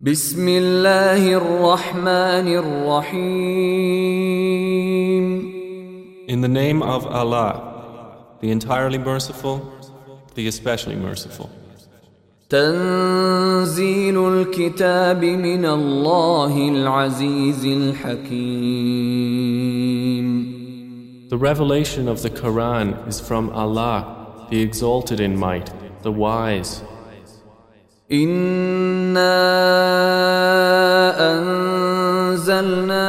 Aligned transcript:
بسم 0.00 0.48
الله 0.48 1.32
الرحمن 1.32 2.48
الرحيم 2.52 3.46
In 6.28 6.42
the 6.42 6.48
name 6.48 6.82
of 6.82 7.06
Allah, 7.06 8.36
the 8.42 8.50
entirely 8.50 8.98
merciful, 8.98 9.72
the 10.34 10.48
especially 10.48 10.96
merciful. 10.96 11.48
تنزيل 12.50 14.28
الكتاب 14.28 15.24
من 15.24 15.64
الله 15.64 16.68
العزيز 16.68 17.64
الحكيم 17.64 19.16
The 21.30 21.38
revelation 21.38 22.06
of 22.06 22.20
the 22.20 22.28
Quran 22.28 23.08
is 23.08 23.18
from 23.18 23.48
Allah, 23.48 24.46
the 24.50 24.60
exalted 24.60 25.20
in 25.20 25.38
might, 25.38 25.70
the 26.02 26.12
wise. 26.12 26.82
إنا 28.12 29.34
أنزلنا 31.34 33.08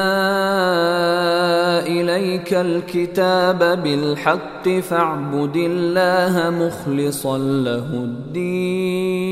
إليك 1.87 2.53
الكتاب 2.53 3.83
بالحق 3.83 4.69
فاعبد 4.69 5.55
الله 5.55 6.49
مخلصا 6.49 7.37
له 7.37 7.85
الدين 7.93 9.27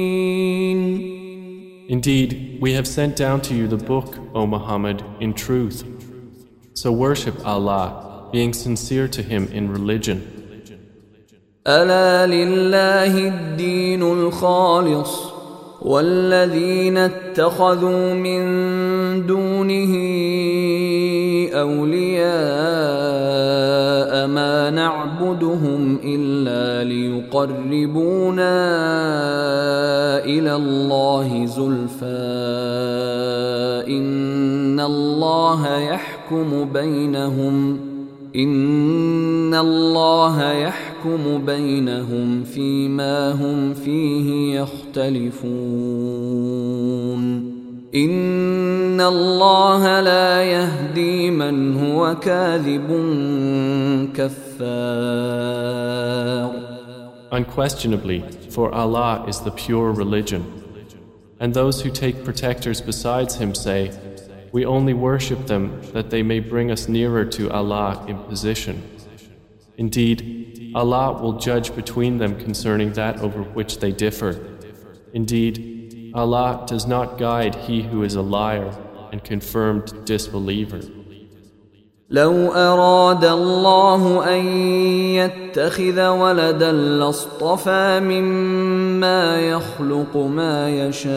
Indeed, 1.87 2.57
we 2.61 2.73
have 2.73 2.87
sent 2.87 3.15
down 3.15 3.41
to 3.41 3.53
you 3.55 3.67
the 3.67 3.77
book, 3.77 4.17
O 4.33 4.47
Muhammad, 4.47 5.03
in 5.19 5.33
truth. 5.33 5.83
So 6.73 6.91
worship 6.91 7.45
Allah, 7.45 8.27
being 8.31 8.53
sincere 8.53 9.07
to 9.07 9.21
Him 9.23 9.47
in 9.51 9.71
religion. 9.71 10.21
ألا 11.67 12.25
لله 12.27 13.27
الدين 13.27 14.03
الخالص 14.03 15.34
والذين 15.85 16.97
اتخذوا 16.97 18.13
من 18.13 18.41
دونه 19.25 19.93
أولياء 21.53 22.25
ما 24.27 24.69
نعبدهم 24.69 25.99
إلا 26.03 26.89
ليقربونا 26.89 28.55
إلى 30.25 30.55
الله 30.55 31.45
زلفى 31.45 32.05
إن 33.87 34.79
الله 34.79 35.77
يحكم 35.77 36.69
بينهم 36.73 37.79
إن 38.35 39.44
الله 39.54 40.52
يحكم 40.52 41.46
بينهم 41.46 42.44
فيما 42.44 43.32
هم 43.32 43.74
فيه 43.74 44.60
يختلفون 44.60 45.40
إن 47.94 49.00
الله 49.00 50.00
لا 50.00 50.42
يهدي 50.42 51.30
من 51.30 51.76
هو 51.76 52.14
كاذب 52.14 52.88
كفار 54.14 55.50
Unquestionably, 57.32 58.24
for 58.50 58.74
Allah 58.74 59.24
is 59.28 59.38
the 59.40 59.52
pure 59.52 59.92
religion. 59.92 60.42
And 61.38 61.54
those 61.54 61.80
who 61.80 61.90
take 61.90 62.24
protectors 62.24 62.80
besides 62.80 63.36
Him 63.36 63.54
say, 63.54 63.92
We 64.52 64.66
only 64.66 64.94
worship 64.94 65.46
them 65.46 65.80
that 65.92 66.10
they 66.10 66.24
may 66.24 66.40
bring 66.40 66.72
us 66.72 66.88
nearer 66.88 67.24
to 67.36 67.50
Allah 67.52 68.04
in 68.08 68.18
position. 68.18 68.82
Indeed, 69.76 70.72
Allah 70.74 71.20
will 71.20 71.38
judge 71.38 71.74
between 71.74 72.18
them 72.18 72.38
concerning 72.38 72.92
that 72.92 73.20
over 73.20 73.42
which 73.42 73.78
they 73.78 73.92
differ. 73.92 74.38
Indeed, 75.14 76.12
Allah 76.14 76.64
does 76.66 76.86
not 76.86 77.18
guide 77.18 77.54
he 77.54 77.82
who 77.82 78.02
is 78.02 78.14
a 78.14 78.22
liar 78.22 78.76
and 79.12 79.24
confirmed 79.24 80.04
disbeliever. 80.04 80.80
لو 82.10 82.52
أراد 82.52 83.24
الله 83.24 84.34
أن 84.36 84.46
يتخذ 85.14 86.08
ولدا 86.08 86.72
لاصطفى 86.72 88.00
مما 88.00 89.40
يخلق 89.40 90.16
ما 90.16 90.70
يشاء 90.70 91.10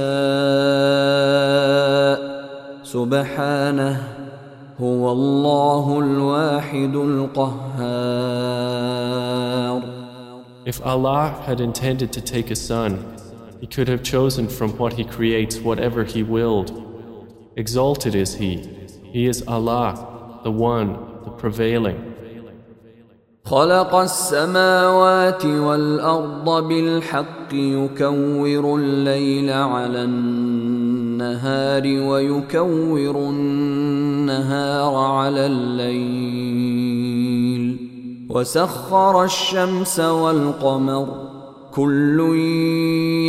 سبحانه 2.84 4.17
هو 4.81 5.13
الله 5.13 5.99
الواحد 5.99 6.97
القهار 6.97 8.39
If 10.67 10.81
Allah 10.85 11.43
had 11.47 11.61
intended 11.61 12.13
to 12.13 12.21
take 12.21 12.51
a 12.51 12.57
son, 12.57 13.17
He 13.61 13.67
could 13.67 13.89
have 13.89 14.03
chosen 14.05 14.47
from 14.49 14.71
what 14.79 14.93
He 14.93 15.05
creates 15.05 15.59
whatever 15.59 16.05
He 16.05 16.23
willed. 16.23 16.71
Exalted 17.57 18.15
is 18.15 18.35
He. 18.35 18.53
He 19.03 19.27
is 19.27 19.43
Allah, 19.49 20.41
the 20.45 20.53
One, 20.53 20.91
the 21.25 21.31
Prevailing. 21.31 22.15
خلق 23.45 23.95
السماوات 23.95 25.45
والأرض 25.45 26.69
بالحق 26.69 27.53
يكور 27.53 28.79
الليل 28.79 29.51
على 29.51 30.05
النهار 30.05 30.88
ويكور 32.09 33.31
النهار 33.31 34.95
على 34.95 35.47
الليل 35.47 36.89
وسخر 38.31 39.25
الشمس 39.25 40.01
والقمر 40.01 41.29
كل 41.73 42.21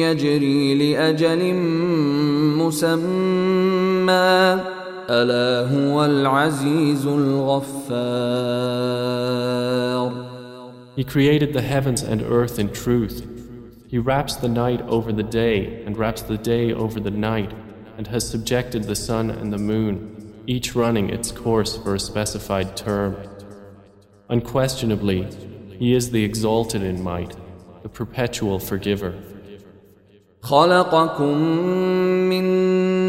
يجري 0.02 0.76
لأجل 0.76 1.54
مسمى 2.58 4.60
ألا 5.10 5.68
هو 5.74 6.06
العزيز 6.06 7.08
الغفار 7.08 8.70
He 10.96 11.04
created 11.06 11.54
the 11.54 11.62
heavens 11.62 12.04
and 12.04 12.22
earth 12.22 12.60
in 12.60 12.72
truth. 12.74 13.26
He 13.88 13.98
wraps 13.98 14.36
the 14.36 14.50
night 14.50 14.82
over 14.82 15.14
the 15.14 15.24
day 15.24 15.82
and 15.86 15.98
wraps 15.98 16.22
the 16.22 16.38
day 16.38 16.74
over 16.74 17.00
the 17.00 17.10
night 17.10 17.54
and 17.99 18.07
has 18.09 18.29
subjected 18.29 18.85
the 18.85 18.97
sun 18.97 19.31
and 19.31 19.53
the 19.53 19.59
moon, 19.59 20.43
each 20.47 20.75
running 20.75 21.11
its 21.11 21.31
course 21.31 21.77
for 21.77 21.95
a 21.95 22.01
specified 22.01 22.77
term. 22.77 23.17
Unquestionably, 24.29 25.29
He 25.79 25.95
is 25.95 26.11
the 26.11 26.25
exalted 26.25 26.83
in 26.83 27.03
might, 27.03 27.35
the 27.83 27.89
perpetual 27.89 28.59
forgiver. 28.59 29.15
خلقكم 30.43 31.39
من 32.29 32.45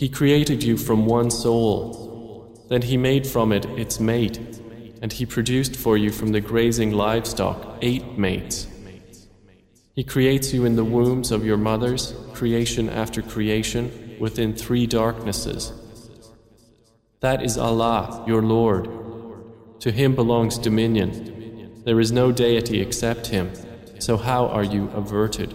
He 0.00 0.08
created 0.08 0.62
you 0.62 0.78
from 0.78 1.04
one 1.04 1.30
soul. 1.30 2.64
Then 2.70 2.80
He 2.80 2.96
made 2.96 3.26
from 3.26 3.52
it 3.52 3.66
its 3.78 4.00
mate, 4.00 4.38
and 5.02 5.12
He 5.12 5.26
produced 5.26 5.76
for 5.76 5.98
you 5.98 6.10
from 6.10 6.32
the 6.32 6.40
grazing 6.40 6.92
livestock 6.92 7.76
eight 7.82 8.16
mates. 8.16 8.66
He 9.94 10.02
creates 10.02 10.54
you 10.54 10.64
in 10.64 10.74
the 10.74 10.84
wombs 10.84 11.30
of 11.30 11.44
your 11.44 11.58
mothers, 11.58 12.14
creation 12.32 12.88
after 12.88 13.20
creation, 13.20 14.16
within 14.18 14.54
three 14.54 14.86
darknesses. 14.86 15.70
That 17.20 17.42
is 17.42 17.58
Allah, 17.58 18.24
your 18.26 18.40
Lord. 18.40 18.88
To 19.80 19.92
Him 19.92 20.14
belongs 20.14 20.56
dominion. 20.56 21.82
There 21.84 22.00
is 22.00 22.10
no 22.10 22.32
deity 22.32 22.80
except 22.80 23.26
Him. 23.26 23.50
So 23.98 24.16
how 24.16 24.46
are 24.46 24.64
you 24.64 24.88
averted? 24.94 25.54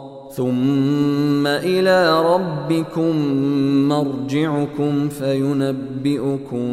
ثم 0.35 1.47
إلى 1.47 2.21
ربكم 2.23 3.15
مرجعكم 3.87 5.09
فينبئكم 5.09 6.65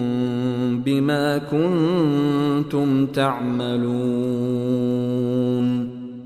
بما 0.82 1.38
كنتم 1.38 3.06
تعملون 3.06 3.88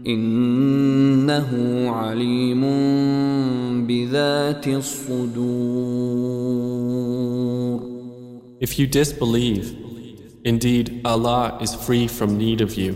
إنه 0.07 1.51
عليم 1.91 2.63
بذات 3.87 4.69
الصدور 4.69 6.33
If 8.61 8.79
you 8.79 8.87
disbelieve, 8.87 9.77
indeed 10.45 11.01
Allah 11.05 11.59
is 11.61 11.75
free 11.75 12.07
from 12.07 12.39
need 12.39 12.61
of 12.61 12.75
you, 12.77 12.93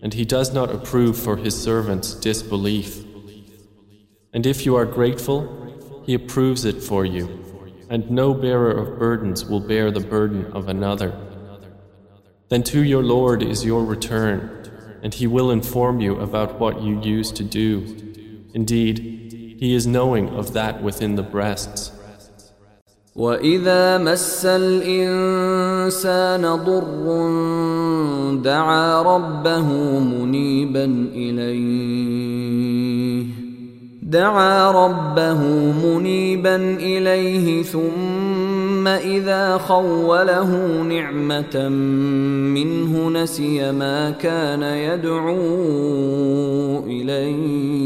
and 0.00 0.14
He 0.14 0.24
does 0.24 0.54
not 0.54 0.70
approve 0.70 1.16
for 1.18 1.36
His 1.36 1.60
servants 1.60 2.14
disbelief. 2.14 3.05
And 4.35 4.45
if 4.45 4.65
you 4.65 4.75
are 4.75 4.85
grateful, 4.85 5.39
He 6.05 6.13
approves 6.13 6.65
it 6.65 6.81
for 6.81 7.05
you, 7.05 7.25
and 7.89 8.09
no 8.09 8.33
bearer 8.33 8.71
of 8.71 8.97
burdens 8.97 9.45
will 9.45 9.59
bear 9.59 9.91
the 9.91 9.99
burden 9.99 10.45
of 10.53 10.67
another. 10.67 11.13
Then 12.49 12.63
to 12.63 12.81
your 12.83 13.03
Lord 13.03 13.43
is 13.43 13.65
your 13.65 13.83
return, 13.83 14.39
and 15.03 15.13
He 15.13 15.27
will 15.27 15.51
inform 15.51 15.99
you 16.01 16.19
about 16.19 16.59
what 16.59 16.81
you 16.81 17.01
used 17.01 17.35
to 17.37 17.43
do. 17.43 17.83
Indeed, 18.53 18.99
He 19.59 19.73
is 19.73 19.85
knowing 19.85 20.29
of 20.29 20.53
that 20.53 20.81
within 20.81 21.15
the 21.15 21.23
breasts. 21.23 21.91
واذا 23.15 23.97
مس 23.97 24.45
الانسان 24.45 26.41
ضر 26.55 27.05
دعا 28.43 29.01
ربه 29.01 29.99
منيبا 29.99 30.85
اليه 31.15 32.21
دعا 34.16 34.70
ربه 34.70 35.40
منيبا 35.84 36.56
إليه 36.80 37.62
ثم 37.62 38.88
إذا 38.88 39.58
خوله 39.58 40.82
نعمة 40.82 41.68
منه 42.54 43.08
نسي 43.08 43.72
ما 43.72 44.10
كان 44.10 44.62
يدعو 44.62 45.34
إليه 46.86 47.76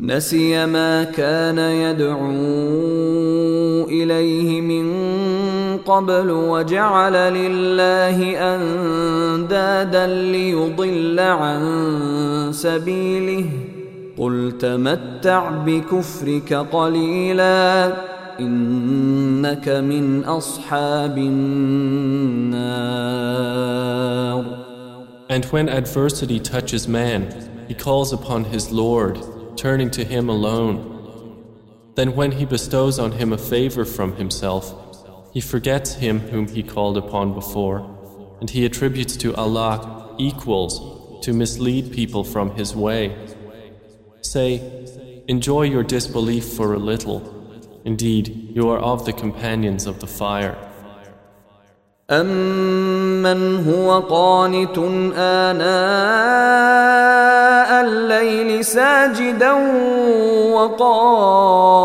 نسي 0.00 0.66
ما 0.66 1.04
كان 1.04 1.58
يدعو 1.58 2.28
إليه 3.88 4.60
من 4.60 4.88
قبل 5.76 6.30
وجعل 6.30 7.12
لله 7.12 8.36
أندادا 8.54 10.06
ليضل 10.06 11.20
عن 11.20 11.60
سبيله 12.52 13.44
قل 14.17 14.57
تمتع 14.59 15.49
بكفرك 15.65 16.53
قليلا 16.53 17.93
انك 18.39 19.69
من 19.69 20.23
اصحاب 20.23 21.17
النار 21.17 22.73
And 25.29 25.45
when 25.45 25.67
adversity 25.67 26.39
touches 26.39 26.87
man, 26.87 27.33
he 27.67 27.73
calls 27.73 28.13
upon 28.13 28.43
his 28.43 28.71
Lord, 28.71 29.17
turning 29.57 29.89
to 29.91 30.03
him 30.03 30.29
alone. 30.29 30.77
Then, 31.95 32.15
when 32.15 32.33
he 32.33 32.45
bestows 32.45 32.99
on 32.99 33.13
him 33.13 33.33
a 33.33 33.37
favor 33.37 33.83
from 33.85 34.15
himself, 34.15 34.75
he 35.33 35.41
forgets 35.41 35.95
him 35.95 36.19
whom 36.19 36.47
he 36.47 36.61
called 36.61 36.97
upon 36.97 37.33
before, 37.33 37.79
and 38.39 38.49
he 38.49 38.65
attributes 38.65 39.15
to 39.17 39.33
Allah 39.35 40.13
equals 40.19 40.73
to 41.25 41.33
mislead 41.33 41.91
people 41.91 42.23
from 42.23 42.55
his 42.55 42.75
way. 42.75 43.15
Say, 44.21 44.61
Enjoy 45.27 45.63
your 45.63 45.83
disbelief 45.83 46.45
for 46.45 46.73
a 46.73 46.77
little. 46.77 47.21
Indeed, 47.85 48.51
you 48.55 48.69
are 48.69 48.79
of 48.79 49.05
the 49.05 49.13
companions 49.13 49.85
of 49.85 49.99
the 49.99 50.07
fire. 50.07 50.57
أمن 52.11 53.65
هو 53.67 53.99
قانت 53.99 54.77
آناء 55.17 55.63
الليل 57.85 58.65
ساجدا 58.65 59.51
وقائما 60.53 61.81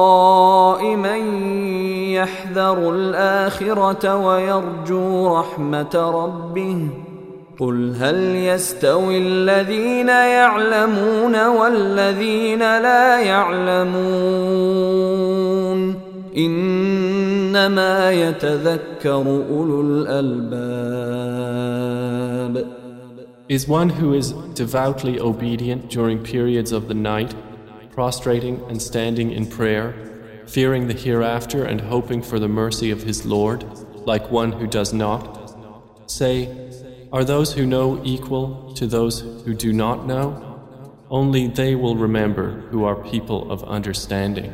يحذر 2.14 2.90
الآخرة 2.90 4.16
ويرجو 4.16 5.38
رحمة 5.38 5.94
ربه 5.94 6.88
قل 7.58 7.94
هل 7.94 8.34
يستوي 8.36 9.18
الذين 9.18 10.08
يعلمون 10.08 11.46
والذين 11.46 12.58
لا 12.58 13.20
يعلمون 13.20 14.78
إنما 16.36 18.12
يتذكر 18.12 19.44
أولو 19.50 19.80
الألباب 19.80 21.08
Is 23.48 23.66
one 23.66 23.88
who 23.88 24.12
is 24.12 24.32
devoutly 24.54 25.18
obedient 25.18 25.88
during 25.88 26.22
periods 26.22 26.70
of 26.70 26.86
the 26.86 26.92
night, 26.92 27.34
prostrating 27.90 28.60
and 28.68 28.82
standing 28.82 29.32
in 29.32 29.46
prayer, 29.46 29.94
fearing 30.46 30.86
the 30.86 30.92
hereafter 30.92 31.64
and 31.64 31.80
hoping 31.80 32.20
for 32.20 32.38
the 32.38 32.46
mercy 32.46 32.90
of 32.90 33.04
his 33.04 33.24
Lord, 33.24 33.64
like 34.06 34.30
one 34.30 34.52
who 34.52 34.66
does 34.66 34.92
not? 34.92 35.22
Say, 36.10 36.68
are 37.12 37.24
those 37.24 37.52
who 37.52 37.64
know 37.66 38.00
equal 38.04 38.72
to 38.74 38.86
those 38.86 39.20
who 39.44 39.54
do 39.54 39.72
not 39.72 40.06
know? 40.06 40.26
Only 41.10 41.46
they 41.46 41.74
will 41.74 41.96
remember 41.96 42.50
who 42.70 42.84
are 42.84 42.96
people 42.96 43.50
of 43.50 43.64
understanding. 43.64 44.52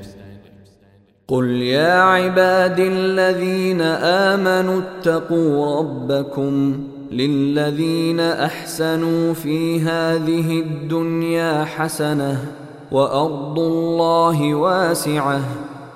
قل 1.28 1.44
يا 1.44 2.02
عبادي 2.02 2.88
الذين 2.88 3.80
آمنوا 3.80 4.80
اتقوا 4.80 5.78
ربكم 5.78 6.78
للذين 7.10 8.20
أحسنوا 8.20 9.34
في 9.34 9.80
هذه 9.80 10.60
الدنيا 10.60 11.64
حسنة 11.64 12.52
وأرض 12.92 13.58
الله 13.58 14.54
واسعة 14.54 15.40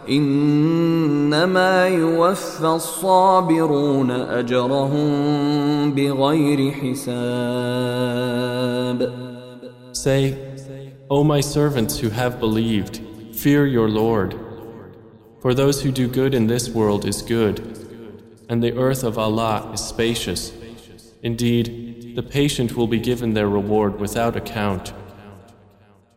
إنما 0.08 1.88
يوفى 1.88 2.66
الصابرون 2.66 4.10
أجرهم 4.10 5.94
بغير 5.94 6.72
حساب 6.72 7.08
Say, 9.92 10.36
O 11.10 11.24
my 11.24 11.40
servants 11.40 11.98
who 11.98 12.10
have 12.10 12.38
believed, 12.38 13.00
fear 13.34 13.66
your 13.66 13.88
Lord. 13.88 14.38
For 15.40 15.54
those 15.54 15.82
who 15.82 15.90
do 15.90 16.06
good 16.06 16.34
in 16.34 16.46
this 16.46 16.68
world 16.68 17.04
is 17.04 17.20
good, 17.22 17.58
and 18.48 18.62
the 18.62 18.76
earth 18.76 19.02
of 19.02 19.18
Allah 19.18 19.70
is 19.74 19.80
spacious. 19.80 20.52
Indeed, 21.22 22.14
the 22.14 22.22
patient 22.22 22.76
will 22.76 22.86
be 22.86 23.00
given 23.00 23.34
their 23.34 23.48
reward 23.48 23.98
without 23.98 24.36
account. 24.36 24.92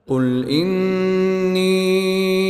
قل 0.07 0.45
إني 0.49 2.44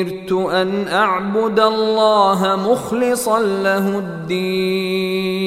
أمرت 0.00 0.32
أن 0.32 0.88
أعبد 0.88 1.60
الله 1.60 2.56
مخلصا 2.56 3.40
له 3.40 3.98
الدين 3.98 5.46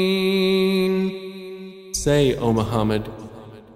Say, 1.94 2.36
O 2.38 2.54
Muhammad, 2.54 3.10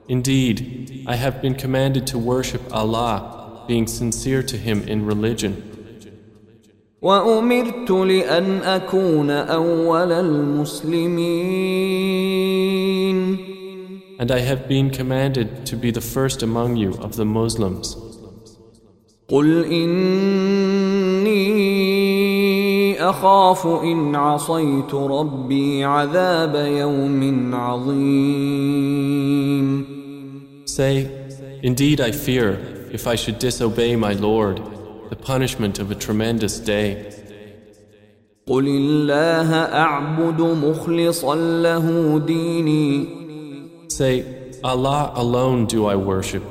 Indeed, 0.08 1.04
I 1.08 1.16
have 1.16 1.42
been 1.42 1.56
commanded 1.56 2.08
to 2.08 2.18
worship 2.18 2.62
Allah, 2.72 3.64
being 3.68 3.88
sincere 3.88 4.44
to 4.44 4.58
Him 4.58 4.88
in 4.88 5.06
religion. 5.06 5.70
وأمرت 7.02 7.92
لأن 7.92 8.62
أكون 8.64 9.30
أول 9.30 10.12
المسلمين 10.12 11.54
And 14.20 14.32
I 14.32 14.40
have 14.40 14.68
been 14.70 14.90
commanded 14.90 15.66
to 15.66 15.76
be 15.76 15.92
the 15.92 16.00
first 16.00 16.44
among 16.44 16.78
you 16.78 16.94
of 17.02 17.16
the 17.18 17.26
Muslims. 17.26 17.98
قل 19.28 19.66
إني 19.66 20.67
أخاف 23.00 23.68
إن 23.68 24.16
عصيت 24.16 24.94
ربي 24.94 25.84
عذاب 25.84 26.56
يوم 26.56 27.56
عظيم 27.56 29.04
Say, 30.66 31.08
Indeed, 31.62 32.02
I 32.02 32.12
fear, 32.12 32.60
if 32.92 33.06
I 33.08 33.16
should 33.16 33.38
disobey 33.38 33.96
my 33.96 34.14
Lord, 34.14 34.60
the 35.10 35.16
punishment 35.16 35.78
of 35.80 35.92
a 35.92 35.96
tremendous 35.96 36.60
day. 36.60 37.06
قل 38.48 38.68
الله 38.68 39.54
أعبد 39.54 40.42
مخلصا 40.42 41.36
له 41.36 42.20
ديني 42.20 43.08
Say, 43.90 44.24
Allah 44.64 45.12
alone 45.16 45.66
do 45.66 45.86
I 45.86 45.96
worship, 45.96 46.44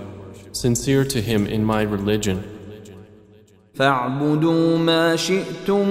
sincere 0.52 1.04
to 1.04 1.20
Him 1.20 1.46
in 1.46 1.64
my 1.64 1.82
religion. 1.82 2.44
فاعبدوا 3.77 4.77
ما 4.77 5.15
شئتم 5.15 5.89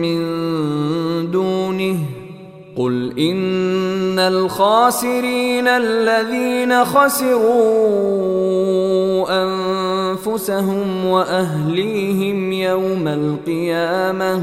من 0.00 0.20
دونه 1.30 1.98
قل 2.76 3.18
إن 3.18 4.18
الخاسرين 4.18 5.68
الذين 5.68 6.84
خسروا 6.84 7.36
أنفسهم 9.42 11.04
وأهليهم 11.04 12.52
يوم 12.52 13.08
القيامة 13.08 14.42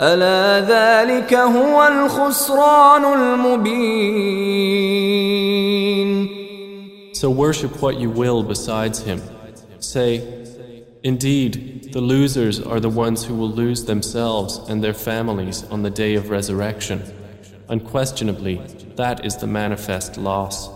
ألا 0.00 0.60
ذلك 0.68 1.34
هو 1.34 1.88
الخسران 1.88 3.04
المبين 3.04 4.44
So 7.12 7.30
worship 7.30 7.80
what 7.80 7.96
you 7.96 8.10
will 8.10 8.42
besides 8.42 8.98
him. 9.00 9.20
Say, 9.78 10.22
Indeed, 11.04 11.73
the 11.93 12.01
losers 12.01 12.59
are 12.59 12.79
the 12.79 12.89
ones 12.89 13.25
who 13.25 13.35
will 13.35 13.49
lose 13.49 13.85
themselves 13.85 14.57
and 14.69 14.83
their 14.83 14.93
families 14.93 15.63
on 15.71 15.83
the 15.83 15.89
day 15.89 16.15
of 16.15 16.29
resurrection. 16.29 17.01
Unquestionably, 17.69 18.61
that 18.95 19.25
is 19.25 19.37
the 19.37 19.47
manifest 19.47 20.17
loss. 20.17 20.69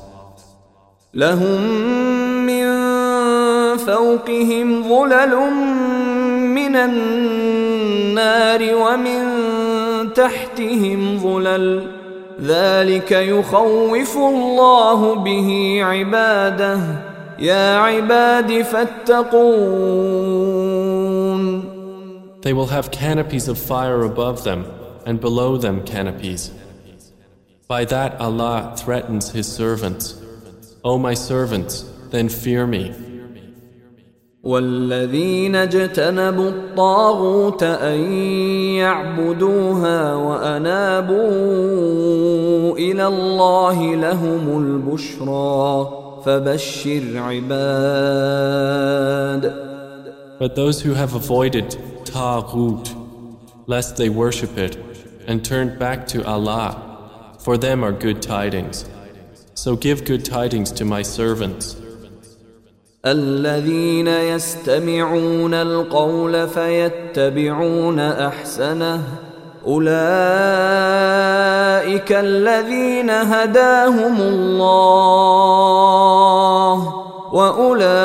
لهم 1.13 1.61
من 2.45 2.65
فوقهم 3.77 4.83
ظلل 4.89 5.35
من 6.39 6.75
النار 6.75 8.61
ومن 8.75 9.23
تحتهم 10.13 11.19
ظلل 11.19 11.87
ذلك 12.41 13.11
يخوف 13.11 14.17
الله 14.17 15.15
به 15.15 15.79
عباده 15.83 16.79
يا 17.39 17.77
عباد 17.77 18.61
فاتقون 18.61 20.13
They 22.41 22.53
will 22.53 22.67
have 22.67 22.91
canopies 22.91 23.47
of 23.47 23.57
fire 23.57 24.03
above 24.03 24.43
them 24.43 24.65
and 25.05 25.19
below 25.19 25.57
them 25.57 25.83
canopies. 25.85 26.51
By 27.67 27.85
that 27.85 28.19
Allah 28.19 28.75
threatens 28.77 29.31
His 29.31 29.47
servants. 29.51 30.21
O 30.83 30.97
my 30.97 31.13
servants, 31.13 31.85
then 32.11 32.29
fear 32.29 32.67
me. 32.67 32.93
والذين 34.43 35.55
اجتنبوا 35.55 36.49
الطاغوت 36.49 37.63
أن 37.63 38.13
يعبدوها 38.75 40.15
وأنابوا 40.15 41.17
إلى 42.77 43.07
الله 43.07 43.95
لهم 43.95 44.57
البشرى 44.59 45.89
فبشر 46.25 47.17
عباد 47.17 48.63
But 50.39 50.55
those 50.55 50.81
who 50.81 50.93
have 50.93 51.13
avoided 51.15 51.77
Taghut, 52.07 52.85
lest 53.67 53.97
they 53.97 54.09
worship 54.09 54.57
it, 54.57 54.77
and 55.27 55.43
turned 55.43 55.79
back 55.79 56.07
to 56.07 56.25
Allah, 56.25 57.37
for 57.39 57.57
them 57.57 57.83
are 57.83 57.91
good 57.91 58.21
tidings. 58.21 58.85
So 59.53 59.75
give 59.75 60.05
good 60.05 60.25
tidings 60.25 60.71
to 60.73 60.85
my 60.85 61.01
servants. 61.01 61.77
الذين 63.05 64.07
يستمعون 64.07 65.53
القول 65.53 66.47
فيتبعون 66.47 67.99
احسنه 67.99 69.03
اولئك 69.65 69.91
الذين 72.11 73.09
هداهم 73.09 74.21
الله 74.21 75.43
واولئك 77.32 78.00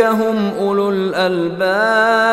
هم 0.00 0.52
اولو 0.58 0.90
الالباب 0.90 2.28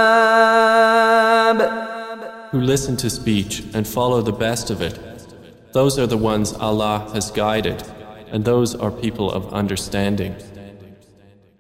who 2.51 2.61
listen 2.61 2.95
to 2.95 3.09
speech 3.09 3.63
and 3.73 3.85
follow 3.85 4.21
the 4.21 4.31
best 4.31 4.69
of 4.69 4.81
it. 4.81 4.95
Those 5.73 5.99
are 5.99 6.07
the 6.07 6.21
ones 6.33 6.53
Allah 6.53 6.97
has 7.13 7.29
guided, 7.31 7.83
and 8.31 8.45
those 8.45 8.75
are 8.75 8.91
people 8.91 9.29
of 9.29 9.53
understanding. 9.53 10.33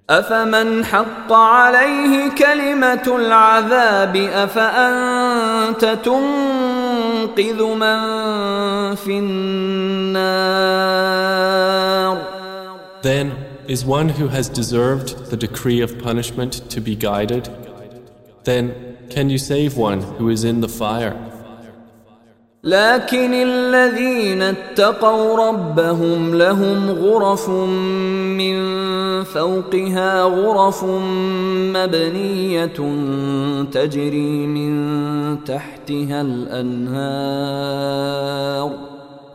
أفمن 0.09 0.85
حق 0.85 1.33
عليه 1.33 2.29
كلمة 2.37 3.15
العذاب 3.15 4.15
أفأنت 4.15 5.85
تنقذ 6.05 7.63
من 7.63 7.99
في 8.95 9.19
النار 9.19 10.84
Then 13.05 13.27
is 13.67 13.85
one 13.85 14.09
who 14.09 14.27
has 14.29 14.49
deserved 14.49 15.09
the 15.29 15.37
decree 15.37 15.81
of 15.81 15.99
punishment 15.99 16.53
to 16.71 16.81
be 16.81 16.95
guided? 16.95 17.47
Then 18.45 18.97
can 19.11 19.29
you 19.29 19.37
save 19.37 19.77
one 19.77 20.01
who 20.17 20.29
is 20.29 20.43
in 20.43 20.61
the 20.61 20.67
fire? 20.67 21.15
لكن 22.63 23.33
الذين 23.33 24.41
اتقوا 24.41 25.49
ربهم 25.49 26.35
لهم 26.35 26.89
غرف 26.89 27.49
من 27.49 28.55
فوقها 29.23 30.23
غرف 30.23 30.83
مبنيه 31.75 32.65
تجري 33.71 34.47
من 34.47 35.43
تحتها 35.43 36.21
الانهار 36.21 37.45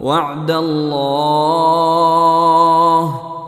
وعد 0.00 0.50
الله 0.50 1.90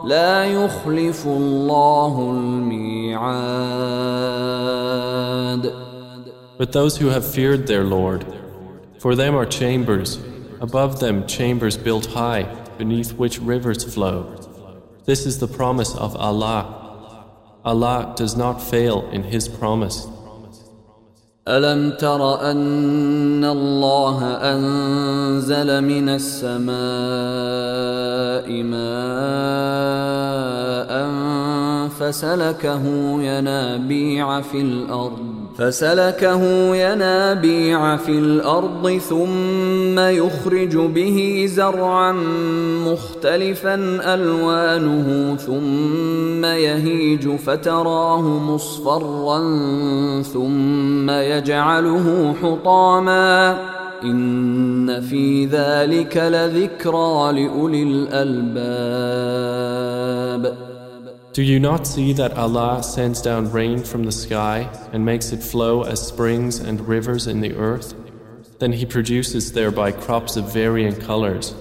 لا 0.04 0.44
يخلف 0.44 1.26
الله 1.26 2.30
الميعاد 2.30 3.28
But 6.58 6.72
those 6.72 6.96
who 6.96 7.08
have 7.08 7.24
feared 7.24 7.68
their 7.68 7.84
Lord, 7.84 8.26
for 8.98 9.14
them 9.14 9.36
are 9.36 9.46
chambers, 9.46 10.18
above 10.60 10.98
them 10.98 11.24
chambers 11.26 11.76
built 11.76 12.06
high, 12.06 12.42
beneath 12.76 13.12
which 13.12 13.38
rivers 13.38 13.84
flow. 13.84 14.34
This 15.04 15.24
is 15.24 15.38
the 15.38 15.46
promise 15.46 15.94
of 15.94 16.16
Allah. 16.16 16.62
Allah 17.64 18.12
does 18.16 18.36
not 18.36 18.60
fail 18.60 19.08
in 19.10 19.22
His 19.22 19.48
promise. 19.48 20.08
ألم 21.47 21.91
تر 21.91 22.51
أن 22.51 23.45
الله 23.45 24.23
أنزل 24.25 25.81
من 25.81 26.09
السماء 26.09 26.73
ماء 28.63 28.83
فسلكه 31.89 32.83
ينابيع 33.21 34.41
في 34.41 34.61
الأرض 34.61 35.42
فسلكه 35.57 36.75
ينابيع 36.75 37.97
في 37.97 38.11
الأرض 38.11 39.01
ثم 39.09 39.99
يخرج 39.99 40.77
به 40.77 41.45
زرعا 41.49 42.11
مختلفا 42.87 43.75
ألوانه 44.13 45.35
ثم 45.35 46.45
يهيج 46.45 47.35
فتراه 47.35 48.21
مصفرا 48.21 49.39
ثم 50.21 51.09
يجعله 51.09 52.35
حطاما. 52.43 53.57
إن 54.03 55.01
في 55.01 55.45
ذلك 55.45 56.17
لذكرى 56.17 57.31
لأولي 57.31 57.83
الألباب. 57.83 58.63
Do 61.33 61.41
you 61.41 61.59
not 61.59 61.87
see 61.87 62.13
that 62.13 62.33
Allah 62.33 62.83
sends 62.83 63.19
down 63.19 63.51
rain 63.51 63.83
from 63.83 64.03
the 64.03 64.11
sky 64.11 64.69
and 64.91 65.03
makes 65.03 65.31
it 65.31 65.41
flow 65.41 65.81
as 65.81 66.07
springs 66.07 66.59
and 66.59 66.87
rivers 66.87 67.25
in 67.25 67.41
the 67.41 67.55
earth? 67.55 67.95
Then 68.59 68.71
He 68.71 68.85
produces 68.85 69.51
thereby 69.51 69.93
crops 69.93 70.37
of 70.37 70.53
varying 70.53 70.95
colors. 70.95 71.55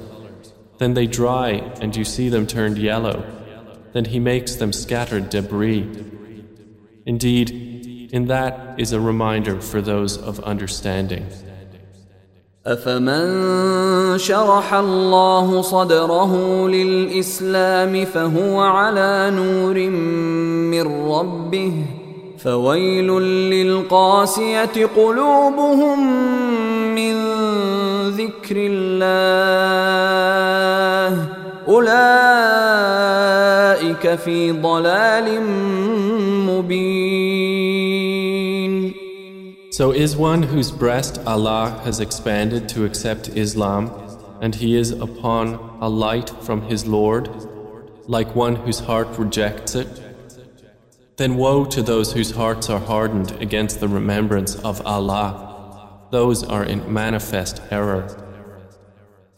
Then 0.76 0.93
they 0.93 1.07
dry 1.07 1.52
and 1.81 1.97
you 1.97 2.05
see 2.05 2.29
them 2.29 2.47
turned 2.47 2.76
yellow. 2.76 3.25
Then 3.95 4.05
He 4.05 4.21
makes 4.21 4.57
them 4.57 4.75
scattered 4.75 5.31
debris. 5.31 5.88
Indeed, 7.07 8.11
in 8.12 8.26
that 8.26 8.79
is 8.79 8.93
a 8.93 9.00
reminder 9.00 9.59
for 9.59 9.81
those 9.81 10.19
of 10.19 10.38
understanding. 10.41 11.26
أفمن 12.66 14.19
شرح 14.19 14.75
الله 14.75 15.62
صدره 15.62 16.69
للإسلام 16.69 18.04
فهو 18.04 18.61
على 18.61 19.33
نور 19.35 19.78
من 20.71 21.11
ربه 21.12 21.73
فويل 22.38 23.09
للقاسية 23.50 24.87
قلوبهم 24.97 26.25
من 26.95 27.14
ذكر 28.11 28.57
الله 28.57 29.59
أولئك 31.69 31.95
في 34.14 34.52
ضلال 34.52 35.42
مبين 36.47 37.91
So 39.73 39.91
is 39.91 40.19
one 40.19 40.43
whose 40.43 40.71
breast 40.71 41.19
Allah 41.26 41.81
has 41.85 41.99
expanded 41.99 42.69
to 42.69 42.85
accept 42.85 43.31
Islam, 43.31 43.91
and 44.43 44.55
he 44.55 44.76
is 44.76 44.91
upon 44.91 45.55
a 45.81 45.88
light 45.88 46.29
from 46.43 46.61
his 46.61 46.87
Lord, 46.87 47.31
like 48.07 48.37
one 48.37 48.57
whose 48.57 48.81
heart 48.81 49.09
rejects 49.17 49.75
it? 49.75 49.88
Then 51.17 51.37
woe 51.37 51.64
to 51.64 51.81
those 51.81 52.12
whose 52.12 52.33
hearts 52.33 52.69
are 52.69 52.81
hardened 52.81 53.33
against 53.41 53.81
the 53.81 53.88
remembrance 53.88 54.57
of 54.57 54.87
Allah. 54.87 56.02
Those 56.11 56.45
are 56.45 56.64
in 56.64 56.93
manifest 56.93 57.62
error. 57.71 58.22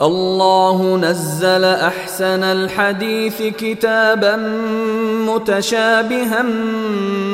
الله 0.03 0.97
نزل 0.97 1.65
أحسن 1.65 2.43
الحديث 2.43 3.43
كتابا 3.43 4.37
متشابها 5.29 6.43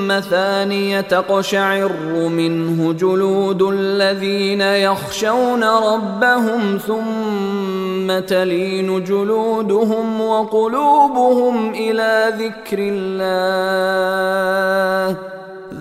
مثانية 0.08 1.00
تقشعر 1.00 1.92
منه 2.28 2.92
جلود 2.92 3.62
الذين 3.62 4.60
يخشون 4.60 5.64
ربهم 5.64 6.78
ثم 6.86 8.18
تلين 8.26 9.04
جلودهم 9.04 10.20
وقلوبهم 10.20 11.70
إلى 11.74 12.32
ذكر 12.38 12.78
الله 12.78 13.70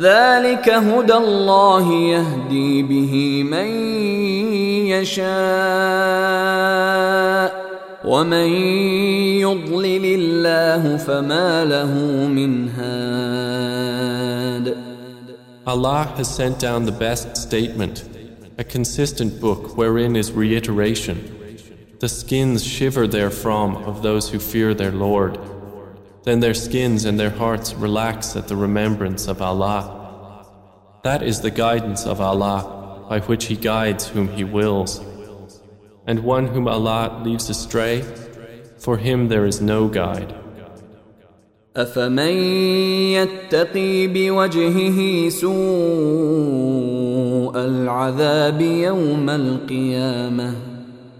ذلك 0.00 0.69
هدى 0.69 1.14
الله 1.14 1.93
يهدي 1.93 2.83
به 2.83 3.43
من 3.43 3.67
يشاء 4.87 5.25
ومن 8.05 8.49
يضلل 9.41 10.05
الله 10.05 10.97
فما 10.97 11.64
له 11.64 11.93
من 12.29 12.69
هاد 12.69 13.85
Allah 15.67 16.12
has 16.19 16.29
sent 16.29 16.59
down 16.59 16.85
the 16.85 16.93
best 16.93 17.38
statement, 17.38 18.05
a 18.59 18.64
consistent 18.64 19.41
book 19.41 19.79
wherein 19.79 20.14
is 20.14 20.31
reiteration. 20.31 21.17
The 22.00 22.09
skins 22.09 22.62
shiver 22.62 23.07
therefrom 23.07 23.76
of 23.76 24.03
those 24.03 24.29
who 24.29 24.38
fear 24.38 24.75
their 24.75 24.93
Lord. 24.93 25.38
Then 26.25 26.41
their 26.41 26.55
skins 26.55 27.05
and 27.05 27.21
their 27.21 27.31
hearts 27.31 27.75
relax 27.75 28.35
at 28.37 28.49
the 28.49 28.57
remembrance 28.57 29.29
of 29.29 29.43
Allah. 29.43 30.00
That 31.03 31.23
is 31.23 31.41
the 31.41 31.50
guidance 31.50 32.07
of 32.07 32.21
Allah, 32.21 33.07
by 33.09 33.21
which 33.21 33.45
He 33.47 33.57
guides 33.57 34.09
whom 34.09 34.29
He 34.29 34.45
wills. 34.45 35.00
And 36.07 36.21
one 36.21 36.47
whom 36.49 36.67
Allah 36.69 37.21
leaves 37.25 37.50
astray, 37.50 38.03
for 38.79 38.97
him 38.99 39.29
there 39.29 39.47
is 39.47 39.61
no 39.61 39.88
guide. 39.88 40.35
أفمن 41.76 42.35
يتقي 43.19 44.07
بوجهه 44.07 45.29
سوء 45.29 45.55
العذاب 47.57 48.61
يوم 48.61 49.31
القيامة 49.31 50.68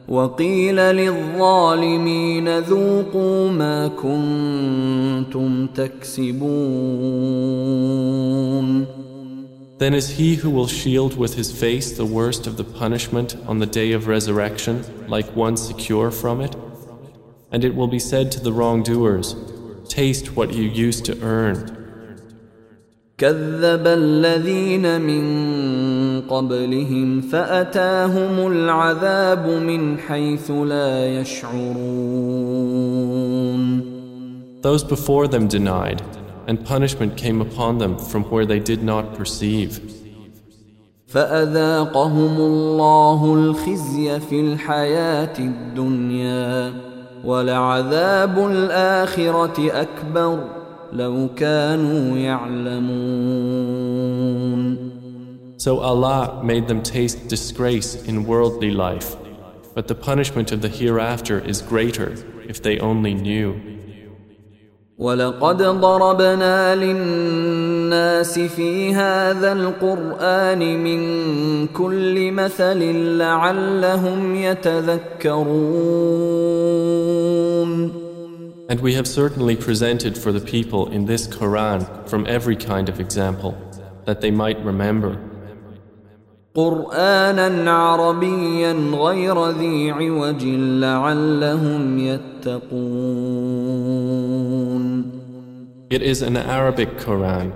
وقيل 0.09 0.77
للظالمين 0.77 2.59
ذوقوا 2.59 3.51
ما 3.51 3.89
كنتم 3.89 5.67
تكسبون 5.67 6.45
Then 9.79 9.93
is 9.93 10.11
he 10.11 10.37
who 10.37 10.51
will 10.51 10.69
shield 10.69 11.17
with 11.19 11.35
his 11.35 11.51
face 11.51 11.91
the 11.91 12.07
worst 12.07 12.47
of 12.47 12.57
the 12.57 12.63
punishment 12.65 13.37
on 13.47 13.59
the 13.59 13.67
day 13.67 13.91
of 13.93 14.07
resurrection, 14.07 14.85
like 15.09 15.27
one 15.35 15.57
secure 15.57 16.13
from 16.13 16.41
it? 16.41 16.55
And 17.51 17.65
it 17.65 17.75
will 17.75 17.89
be 17.89 17.99
said 17.99 18.31
to 18.33 18.41
the 18.41 18.53
wrongdoers, 18.53 19.35
Taste 19.89 20.37
what 20.37 20.55
you 20.55 20.63
used 20.63 21.05
to 21.07 21.21
earn. 21.23 21.85
كذب 23.19 23.87
الذين 23.87 25.01
من 25.01 25.25
قبلهم 26.30 27.22
فأتاهم 27.22 28.48
العذاب 28.48 29.48
من 29.48 29.98
حيث 29.98 30.52
لا 30.52 31.20
يشعرون 31.20 32.70
Those 34.62 34.84
before 34.84 35.28
them 35.28 35.48
denied, 35.48 36.02
and 36.48 36.66
punishment 36.66 37.16
came 37.16 37.40
upon 37.42 37.78
them 37.78 37.98
from 37.98 38.24
where 38.26 38.46
they 38.46 38.60
did 38.60 38.84
not 38.84 39.14
perceive. 39.14 39.80
فأذاقهم 41.08 42.38
الله 42.38 43.34
الخزي 43.34 44.20
في 44.20 44.42
الحياة 44.42 45.40
الدنيا 45.40 46.74
ولعذاب 47.26 48.40
الآخرة 48.48 49.82
أكبر 49.82 50.40
لو 50.94 51.28
كانوا 51.38 52.18
يعلمون 52.18 52.90
So 55.59 55.79
Allah 55.81 56.43
made 56.45 56.69
them 56.69 56.83
taste 56.83 57.29
disgrace 57.29 57.95
in 58.05 58.27
worldly 58.27 58.71
life, 58.71 59.17
but 59.75 59.89
the 59.89 59.95
punishment 59.95 60.53
of 60.53 60.61
the 60.63 60.69
hereafter 60.69 61.39
is 61.39 61.63
greater 61.63 62.17
if 62.49 62.63
they 62.63 62.79
only 62.79 63.15
knew. 63.15 63.75
ولقد 64.99 65.63
ضربنا 65.63 66.75
للناس 66.75 68.39
في 68.39 68.95
هذا 68.95 69.53
القرآن 69.53 70.85
من 70.85 71.67
كل 71.67 72.33
مثل 72.33 72.79
لعلهم 73.19 74.35
يتذكرون 74.35 75.65
And 78.67 78.81
we 78.81 78.95
have 78.95 79.07
certainly 79.07 79.57
presented 79.57 80.17
for 80.17 80.33
the 80.33 80.41
people 80.41 80.89
in 80.91 81.05
this 81.05 81.27
Quran 81.27 82.09
from 82.09 82.27
every 82.27 82.57
kind 82.57 82.89
of 82.89 82.99
example, 82.99 83.55
that 84.07 84.23
they 84.23 84.31
might 84.31 84.59
remember. 84.65 85.19
قرآنا 86.60 87.72
عربيا 87.72 88.74
غير 89.06 89.50
ذي 89.50 89.92
عوج 89.92 90.44
لعلهم 90.84 92.00
يتقون 92.00 93.00
It 95.90 96.04
is 96.04 96.22
an 96.22 96.38
Arabic 96.38 96.90
Quran 97.06 97.48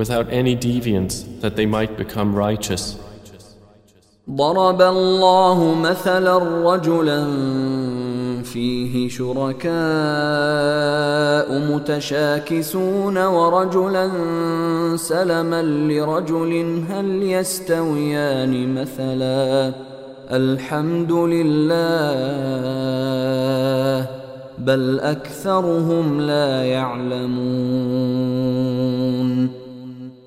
without 0.00 0.26
any 0.40 0.54
deviance 0.54 1.14
that 1.42 1.56
they 1.56 1.66
might 1.76 1.96
become 1.96 2.28
righteous. 2.46 2.96
ضرب 4.30 4.82
الله 4.82 5.74
مثلا 5.74 6.38
رجلا 6.70 7.20
فيه 8.44 9.08
شركاء 9.08 9.74
متشاكسون 11.72 13.18
ورجلا 13.18 14.10
سلما 14.96 15.62
لرجل 15.62 16.84
هل 16.88 17.22
يستويان 17.22 18.74
مثلا 18.74 19.72
الحمد 20.32 21.12
لله 21.12 21.84
بل 24.58 25.00
أكثرهم 25.00 26.20
لا 26.20 26.64
يعلمون 26.64 28.04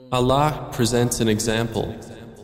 Allah 0.09 0.69
presents 0.71 1.19
an 1.19 1.27
example. 1.27 1.93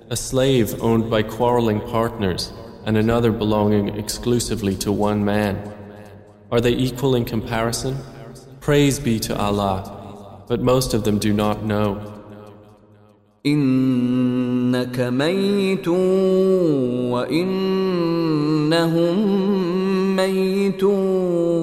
A 0.09 0.17
slave 0.17 0.81
owned 0.81 1.09
by 1.09 1.23
quarreling 1.23 1.79
partners. 1.79 2.51
and 2.84 2.96
another 2.96 3.30
belonging 3.30 3.88
exclusively 3.96 4.74
to 4.76 4.90
one 4.90 5.24
man. 5.24 5.74
Are 6.50 6.60
they 6.60 6.72
equal 6.72 7.14
in 7.14 7.24
comparison? 7.24 7.98
Praise 8.60 8.98
be 8.98 9.18
to 9.20 9.36
Allah, 9.36 10.44
but 10.48 10.60
most 10.60 10.94
of 10.94 11.04
them 11.04 11.18
do 11.18 11.32
not 11.32 11.64
know. 11.64 12.14
إنك 13.46 15.00
ميت 15.00 15.88
وإنهم 17.12 17.96
ميتون 20.16 21.58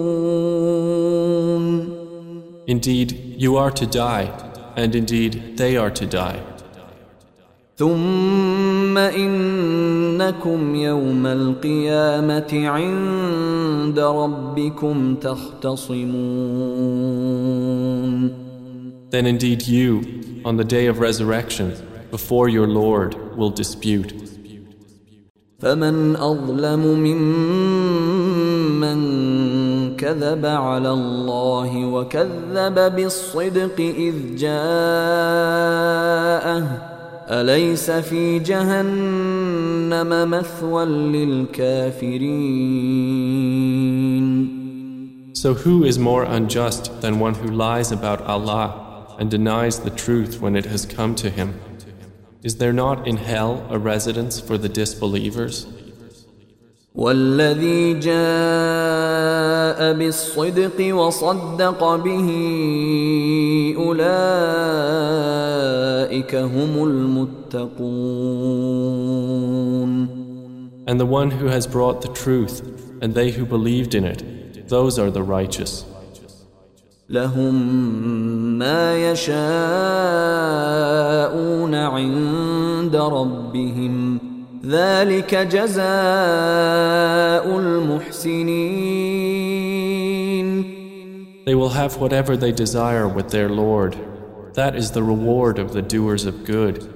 Indeed, 2.67 3.35
you 3.37 3.57
are 3.57 3.69
to 3.71 3.85
die, 3.85 4.31
and 4.75 4.95
indeed, 4.95 5.55
they 5.57 5.77
are 5.77 5.91
to 5.91 6.05
die. 6.07 6.39
ثم 7.80 8.98
إنكم 8.98 10.74
يوم 10.74 11.26
القيامة 11.26 12.68
عند 12.68 13.98
ربكم 13.98 15.14
تختصمون 15.14 16.20
Then 19.10 19.26
indeed 19.26 19.66
you, 19.66 20.02
on 20.44 20.56
the 20.58 20.64
day 20.64 20.86
of 20.88 21.00
resurrection, 21.00 21.72
before 22.10 22.50
your 22.50 22.66
Lord, 22.66 23.14
will 23.38 23.50
dispute. 23.50 24.14
فمن 25.58 26.16
أظلم 26.16 26.80
ممن 27.06 27.96
كذب 29.96 30.46
على 30.46 30.90
الله 30.90 31.86
وكذب 31.86 32.96
بالصدق 32.96 33.80
إذ 33.80 34.36
جاءه 34.36 35.40
أليس 37.29 37.91
في 37.91 38.39
جهنم 38.39 40.29
مثوى 40.31 40.85
للكافرين 40.85 42.55
So 45.33 45.53
who 45.53 45.83
is 45.83 45.99
more 45.99 46.23
unjust 46.23 47.01
than 47.01 47.19
one 47.19 47.35
who 47.35 47.47
lies 47.47 47.91
about 47.91 48.21
Allah 48.21 49.15
and 49.19 49.29
denies 49.29 49.79
the 49.79 49.89
truth 49.91 50.39
when 50.41 50.55
it 50.55 50.65
has 50.65 50.85
come 50.85 51.13
to 51.15 51.29
him? 51.29 51.59
Is 52.41 52.57
there 52.57 52.73
not 52.73 53.07
in 53.07 53.17
hell 53.17 53.65
a 53.69 53.77
residence 53.77 54.39
for 54.39 54.57
the 54.57 54.69
disbelievers? 54.69 55.67
والذي 56.94 57.94
جاء 57.94 59.92
بالصدق 59.92 60.94
وصدق 60.94 61.96
به 61.96 62.28
أولئك 63.78 64.74
هم 66.34 66.84
المتقون 66.84 67.80
And 70.86 70.98
the 70.98 71.06
one 71.06 71.30
who 71.30 71.46
has 71.46 71.66
brought 71.68 72.02
the 72.02 72.08
truth 72.08 72.62
and 73.00 73.14
they 73.14 73.30
who 73.30 73.46
believed 73.46 73.94
in 73.94 74.04
it, 74.04 74.24
those 74.68 74.98
are 74.98 75.10
the 75.12 75.22
righteous. 75.22 75.84
لهم 77.08 77.54
ما 78.58 79.10
يشاءون 79.10 79.34
عند 81.74 82.96
ربهم 82.96 84.29
ذلك 84.66 85.34
جزاء 85.34 85.84
المحسنين 87.58 88.90
They 91.46 91.54
will 91.54 91.70
have 91.70 91.96
whatever 91.96 92.36
they 92.36 92.52
desire 92.52 93.08
with 93.08 93.30
their 93.30 93.48
Lord. 93.48 93.96
That 94.54 94.76
is 94.76 94.90
the 94.90 95.02
reward 95.02 95.58
of 95.58 95.72
the 95.72 95.82
doers 95.82 96.26
of 96.26 96.44
good. 96.44 96.86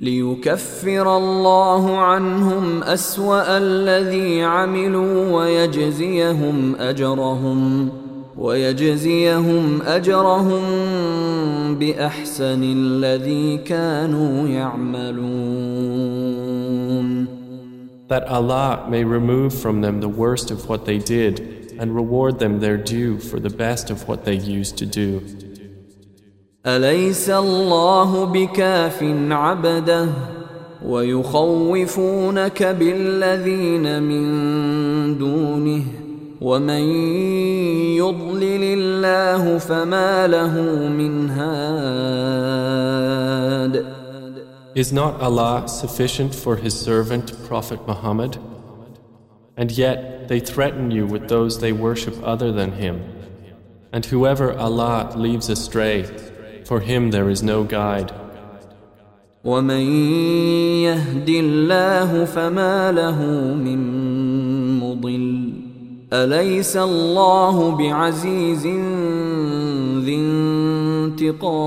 ليكفر 0.00 1.16
الله 1.16 1.98
عنهم 1.98 2.82
أسوأ 2.82 3.58
الذي 3.58 4.42
عملوا 4.42 5.32
ويجزيهم 5.32 6.76
أجرهم 6.76 7.90
ويجزيهم 8.38 9.82
أجرهم 9.82 10.62
بأحسن 11.74 12.62
الذي 12.62 13.56
كانوا 13.58 14.48
يعملون 14.48 15.98
That 18.08 18.24
Allah 18.26 18.86
may 18.88 19.04
remove 19.04 19.52
from 19.52 19.82
them 19.82 20.00
the 20.00 20.08
worst 20.08 20.50
of 20.50 20.66
what 20.66 20.86
they 20.86 20.96
did 20.96 21.74
and 21.78 21.94
reward 21.94 22.38
them 22.38 22.58
their 22.60 22.78
due 22.78 23.18
for 23.18 23.38
the 23.38 23.50
best 23.50 23.90
of 23.90 24.08
what 24.08 24.24
they 24.24 24.36
used 24.36 24.78
to 24.78 24.86
do. 24.86 25.20
أليس 26.66 27.30
الله 27.30 28.24
بكاف 28.24 29.04
عبده 29.30 30.08
ويخوفونك 30.84 32.62
بالذين 32.62 34.02
من 34.02 35.18
دونه 35.18 36.07
ومن 36.41 36.83
يضلل 37.97 38.63
الله 38.63 39.57
فما 39.57 40.27
له 40.27 40.61
من 40.89 41.29
هاد 41.29 42.63
Is 44.75 44.91
not 44.91 45.21
Allah 45.21 45.67
sufficient 45.67 46.33
for 46.33 46.55
His 46.55 46.73
servant 46.73 47.31
Prophet 47.47 47.87
Muhammad? 47.87 48.37
And 49.55 49.71
yet 49.71 50.27
they 50.27 50.39
threaten 50.39 50.89
you 50.89 51.05
with 51.05 51.29
those 51.29 51.59
they 51.59 51.71
worship 51.71 52.15
other 52.23 52.51
than 52.51 52.71
Him. 52.71 53.03
And 53.93 54.03
whoever 54.07 54.57
Allah 54.57 55.13
leaves 55.15 55.49
astray, 55.49 56.01
for 56.65 56.79
him 56.79 57.11
there 57.11 57.29
is 57.29 57.43
no 57.43 57.63
guide. 57.63 58.11
ومن 59.43 59.85
يهد 60.81 61.29
الله 61.29 62.25
فما 62.25 62.91
له 62.91 63.19
من 63.53 63.79
مضل 64.79 65.46
أليس 66.13 66.77
الله 66.77 67.71
بعزيز 67.75 68.67
ذي 70.05 70.15
انتقام 70.15 71.63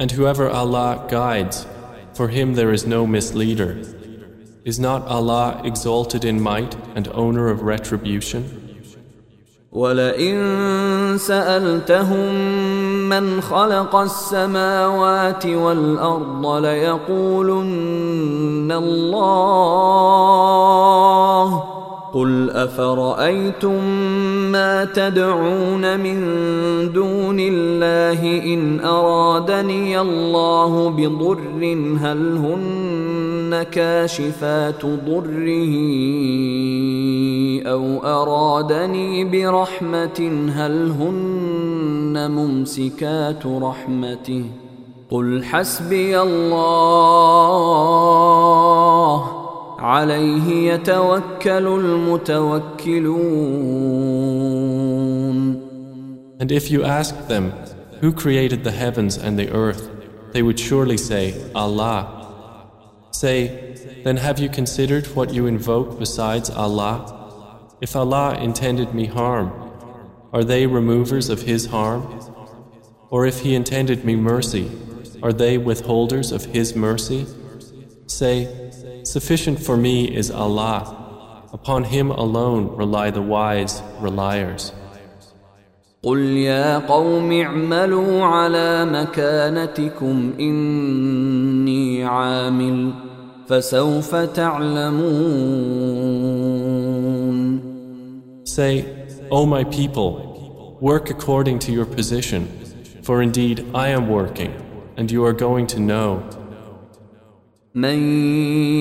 And 0.00 0.12
whoever 0.12 0.48
Allah 0.48 1.06
guides, 1.08 1.66
for 2.14 2.28
him 2.28 2.54
there 2.54 2.72
is 2.72 2.86
no 2.86 3.04
misleader. 3.06 3.82
Is 4.64 4.78
not 4.78 5.06
Allah 5.08 5.60
exalted 5.64 6.24
in 6.24 6.40
might 6.40 6.76
and 6.94 7.08
owner 7.08 7.48
of 7.48 7.62
retribution? 7.62 8.61
ولئن 9.73 10.37
سألتهم 11.17 12.33
من 13.09 13.41
خلق 13.41 13.95
السماوات 13.95 15.45
والأرض 15.45 16.47
ليقولن 16.65 17.91
الله 18.71 20.03
قل 22.13 22.49
أفرأيتم 22.49 23.83
ما 24.51 24.85
تدعون 24.85 25.99
من 25.99 26.19
دون 26.93 27.37
الله 27.39 28.43
إن 28.53 28.79
أرادني 28.79 29.99
الله 30.01 30.89
بضر 30.89 31.77
هل 32.01 32.37
هن 32.37 32.92
كاشفات 33.61 34.85
ضره 34.85 35.75
أو 37.65 38.03
أرادني 38.03 39.25
برحمة 39.25 40.49
هل 40.55 40.91
هن 40.91 42.31
ممسكات 42.31 43.45
رحمته 43.45 44.45
قل 45.09 45.43
حسبي 45.43 46.21
الله 46.21 46.63
عليه 49.79 50.73
يتوكل 50.73 51.67
المتوكلون 51.67 53.13
And 56.39 56.51
if 56.51 56.69
you 56.71 56.83
ask 56.83 57.13
them, 57.29 57.53
Who 58.03 58.11
created 58.11 58.65
the 58.65 58.71
heavens 58.71 59.17
and 59.17 59.39
the 59.39 59.49
earth? 59.51 59.89
They 60.33 60.41
would 60.41 60.59
surely 60.59 60.97
say, 60.97 61.41
Allah. 61.55 62.22
Say, 63.13 64.01
Then 64.03 64.17
have 64.17 64.39
you 64.39 64.49
considered 64.49 65.07
what 65.15 65.33
you 65.33 65.45
invoke 65.45 65.99
besides 65.99 66.49
Allah? 66.49 67.71
If 67.79 67.95
Allah 67.95 68.35
intended 68.35 68.93
me 68.93 69.05
harm, 69.05 69.53
are 70.33 70.43
they 70.43 70.65
removers 70.65 71.29
of 71.29 71.43
His 71.43 71.67
harm? 71.67 72.19
Or 73.09 73.25
if 73.25 73.41
He 73.41 73.53
intended 73.55 74.03
me 74.03 74.15
mercy, 74.15 74.71
are 75.21 75.31
they 75.31 75.57
withholders 75.57 76.31
of 76.31 76.45
His 76.45 76.75
mercy? 76.75 77.27
Say, 78.07 78.71
Sufficient 79.05 79.59
for 79.59 79.77
me 79.77 80.05
is 80.05 80.31
Allah. 80.31 81.47
Upon 81.53 81.83
Him 81.83 82.09
alone 82.09 82.75
rely 82.75 83.11
the 83.11 83.21
wise 83.21 83.81
reliers. 83.99 84.73
قل 86.02 86.18
يا 86.18 86.78
قوم 86.78 87.32
اعملوا 87.32 88.24
على 88.24 88.84
مكانتكم 88.84 90.32
إني 90.40 92.04
عامل 92.04 92.92
فسوف 93.46 94.14
تعلمون 94.14 95.08
Say, 98.44 98.84
O 99.30 99.46
my 99.46 99.62
people, 99.64 100.78
work 100.80 101.10
according 101.10 101.58
to 101.60 101.70
your 101.70 101.84
position, 101.84 102.48
for 103.02 103.22
indeed 103.22 103.64
I 103.74 103.88
am 103.88 104.08
working, 104.08 104.52
and 104.96 105.10
you 105.10 105.24
are 105.24 105.32
going 105.32 105.66
to 105.68 105.78
know. 105.78 106.22
من 107.75 107.99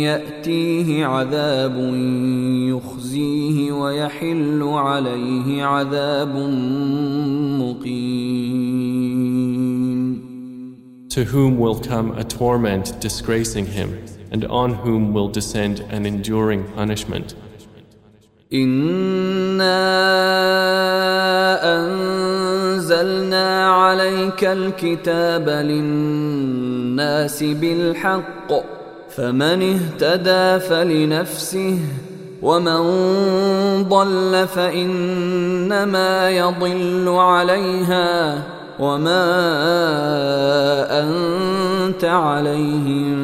يأتيه 0.04 1.06
عذاب 1.06 1.76
يخزيه 2.68 3.72
ويحل 3.72 4.62
عليه 4.62 5.64
عذاب 5.64 6.36
مقيم 7.60 8.92
To 11.08 11.24
whom 11.24 11.58
will 11.58 11.78
come 11.78 12.12
a 12.18 12.24
torment 12.24 13.00
disgracing 13.00 13.66
him, 13.66 14.04
and 14.30 14.44
on 14.46 14.74
whom 14.74 15.14
will 15.14 15.28
descend 15.28 15.80
an 15.90 16.04
enduring 16.06 16.64
punishment. 16.74 17.34
إنا 18.52 19.72
أنزلنا 21.78 23.68
عليك 23.68 24.44
الكتاب 24.44 25.48
للناس 25.48 27.42
بالحق 27.42 28.81
فمن 29.11 29.61
اهتدى 29.61 30.65
فلنفسه 30.65 31.79
ومن 32.41 32.81
ضل 33.83 34.47
فإنما 34.47 36.29
يضل 36.29 37.09
عليها 37.09 38.43
وما 38.79 39.25
أنت 41.03 42.03
عليهم 42.03 43.17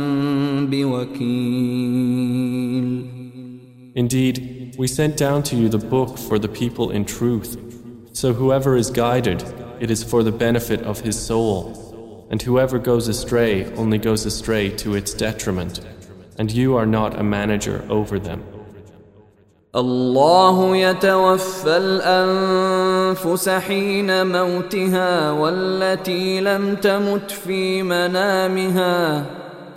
بوكيل 0.67 2.23
Indeed, 3.95 4.73
we 4.79 4.87
sent 4.87 5.17
down 5.17 5.43
to 5.43 5.55
you 5.55 5.69
the 5.69 5.77
book 5.77 6.17
for 6.17 6.39
the 6.39 6.47
people 6.47 6.89
in 6.89 7.05
truth. 7.05 7.59
So 8.13 8.33
whoever 8.33 8.75
is 8.75 8.89
guided, 8.89 9.43
it 9.79 9.91
is 9.91 10.03
for 10.03 10.23
the 10.23 10.31
benefit 10.31 10.81
of 10.81 11.01
his 11.01 11.15
soul. 11.19 11.86
And 12.29 12.41
whoever 12.41 12.79
goes 12.79 13.07
astray 13.07 13.71
only 13.75 13.97
goes 13.97 14.25
astray 14.25 14.69
to 14.77 14.95
its 14.95 15.13
detriment. 15.13 15.81
And 16.39 16.51
you 16.51 16.75
are 16.75 16.85
not 16.85 17.19
a 17.19 17.23
manager 17.23 17.85
over 17.89 18.19
them. 18.19 18.43
الله 19.75 20.75
يتوفى 20.77 21.77
الأنفس 21.77 23.49
حين 23.49 24.27
موتها 24.27 25.31
والتي 25.31 26.41
لم 26.41 26.75
تمت 26.75 27.31
في 27.31 27.83
منامها 27.83 29.25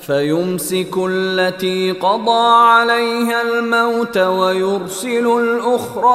فيمسك 0.00 0.94
التي 1.08 1.92
قضى 1.92 2.48
عليها 2.68 3.42
الموت 3.42 4.18
ويرسل 4.18 5.26
الأخرى 5.26 6.08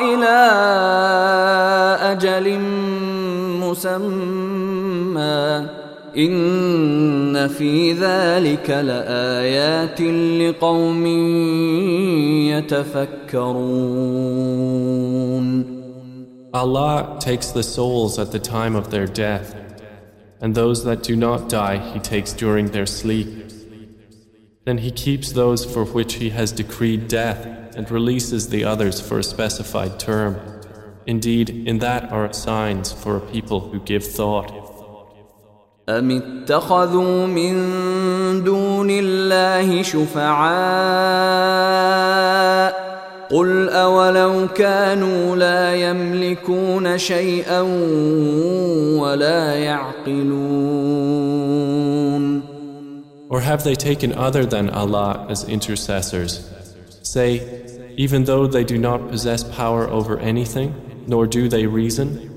إلى 0.00 0.38
أجل 2.12 2.46
مسمى 3.66 5.22
إن 6.16 7.48
في 7.48 7.92
ذلك 7.92 8.70
لآيات 8.70 10.00
لقوم 10.40 11.06
يتفكرون 12.52 14.12
Allah 16.54 17.16
takes 17.18 17.50
the 17.50 17.62
souls 17.62 18.18
at 18.18 18.30
the 18.30 18.38
time 18.38 18.76
of 18.76 18.90
their 18.90 19.06
death, 19.06 19.54
and 20.38 20.54
those 20.54 20.84
that 20.84 21.02
do 21.02 21.16
not 21.16 21.48
die 21.48 21.78
He 21.78 21.98
takes 21.98 22.34
during 22.34 22.66
their 22.66 22.84
sleep. 22.84 23.50
Then 24.66 24.78
He 24.78 24.90
keeps 24.90 25.32
those 25.32 25.64
for 25.64 25.86
which 25.86 26.14
He 26.16 26.28
has 26.30 26.52
decreed 26.52 27.08
death 27.08 27.46
and 27.74 27.90
releases 27.90 28.50
the 28.50 28.64
others 28.64 29.00
for 29.00 29.18
a 29.18 29.22
specified 29.22 29.98
term. 29.98 30.55
Indeed, 31.06 31.50
in 31.66 31.78
that 31.80 32.12
are 32.12 32.32
signs 32.32 32.92
for 32.92 33.16
a 33.16 33.20
people 33.20 33.60
who 33.60 33.80
give 33.80 34.04
thought. 34.04 34.52
أم 35.88 36.10
اتخذوا 36.10 37.26
من 37.26 37.54
دون 38.44 38.88
الله 38.90 39.82
شفعاء 39.82 40.42
قل 43.30 43.68
أولو 43.68 44.48
كانوا 44.48 45.36
لا 45.36 45.74
يملكون 45.74 46.98
شيئا 46.98 47.60
ولا 49.00 49.54
يعقلون 49.54 51.12
Or 53.28 53.40
have 53.40 53.64
they 53.64 53.74
taken 53.74 54.12
other 54.12 54.44
than 54.44 54.68
Allah 54.68 55.26
as 55.30 55.48
intercessors? 55.48 56.50
Say, 57.02 57.40
even 57.96 58.24
though 58.24 58.46
they 58.46 58.62
do 58.62 58.76
not 58.76 59.08
possess 59.08 59.42
power 59.42 59.88
over 59.88 60.18
anything, 60.18 60.85
nor 61.06 61.26
do 61.26 61.48
they 61.48 61.66
reason? 61.66 62.28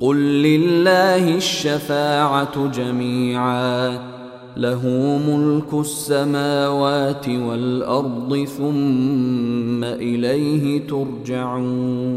قل 0.00 0.42
لله 0.42 1.36
الشفاعة 1.36 2.66
جميعا 2.66 4.12
له 4.56 4.86
ملك 5.28 5.74
السماوات 5.74 7.28
والأرض 7.28 8.44
ثم 8.44 9.84
إليه 9.84 10.86
ترجعون 10.86 12.12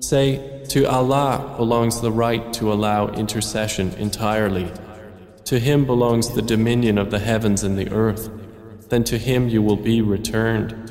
Say, 0.00 0.40
to 0.68 0.86
Allah 0.88 1.54
belongs 1.56 2.00
the 2.00 2.12
right 2.12 2.52
to 2.54 2.72
allow 2.72 3.08
intercession 3.08 3.92
entirely. 3.98 4.70
To 5.46 5.58
Him 5.58 5.84
belongs 5.84 6.28
the 6.28 6.42
dominion 6.42 6.98
of 6.98 7.10
the 7.10 7.18
heavens 7.18 7.62
and 7.62 7.78
the 7.78 7.90
earth. 7.90 8.30
Then 8.88 9.04
to 9.04 9.18
Him 9.18 9.48
you 9.48 9.62
will 9.62 9.76
be 9.76 10.00
returned. 10.02 10.81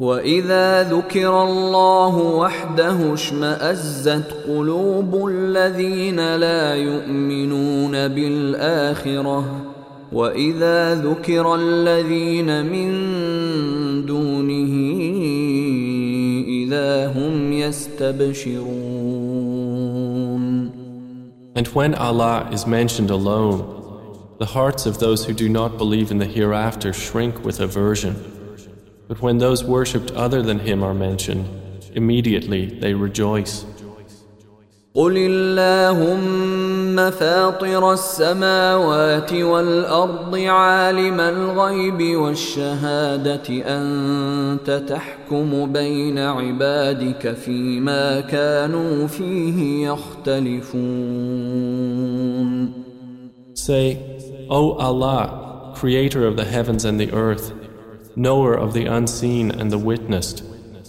واذا 0.00 0.82
ذكر 0.82 1.42
الله 1.42 2.16
وحده 2.16 3.14
اشمازت 3.14 4.34
قلوب 4.48 5.26
الذين 5.26 6.36
لا 6.36 6.74
يؤمنون 6.74 8.08
بالاخره 8.08 9.44
واذا 10.12 10.94
ذكر 10.94 11.54
الذين 11.54 12.66
من 12.66 12.90
دونه 14.06 14.74
اذا 16.48 17.12
هم 17.12 17.52
يستبشرون 17.52 19.10
And 21.56 21.66
when 21.68 21.94
Allah 21.94 22.48
is 22.52 22.66
mentioned 22.66 23.10
alone, 23.10 23.60
the 24.38 24.46
hearts 24.46 24.86
of 24.86 24.98
those 24.98 25.26
who 25.26 25.34
do 25.34 25.48
not 25.48 25.76
believe 25.76 26.10
in 26.10 26.18
the 26.18 26.24
hereafter 26.24 26.92
shrink 26.94 27.44
with 27.44 27.60
aversion. 27.60 28.39
But 29.09 29.21
when 29.21 29.37
those 29.37 29.63
worshipped 29.63 30.11
other 30.11 30.41
than 30.41 30.59
Him 30.59 30.83
are 30.83 30.93
mentioned, 30.93 31.45
immediately 31.93 32.65
they 32.65 32.93
rejoice. 32.93 33.65
قل 34.95 35.17
اللهم 35.17 37.11
فاطر 37.11 37.93
السماوات 37.93 39.33
والارض 39.33 40.35
عالم 40.35 41.19
الغيب 41.19 42.15
والشهاده 42.15 43.43
انت 43.49 44.83
تحكم 44.89 45.73
بين 45.73 46.19
عبادك 46.19 47.33
فيما 47.33 48.19
كانوا 48.21 49.07
فيه 49.07 49.87
يختلفون 49.87 51.25
Say, 53.55 53.97
O 54.49 54.73
Allah, 54.73 55.73
creator 55.75 56.27
of 56.27 56.37
the 56.37 56.45
heavens 56.45 56.85
and 56.85 56.99
the 56.99 57.11
earth, 57.11 57.51
knower 58.16 58.54
of 58.54 58.72
the 58.72 58.86
unseen 58.86 59.50
and 59.50 59.70
the 59.70 59.78
witnessed, 59.78 60.42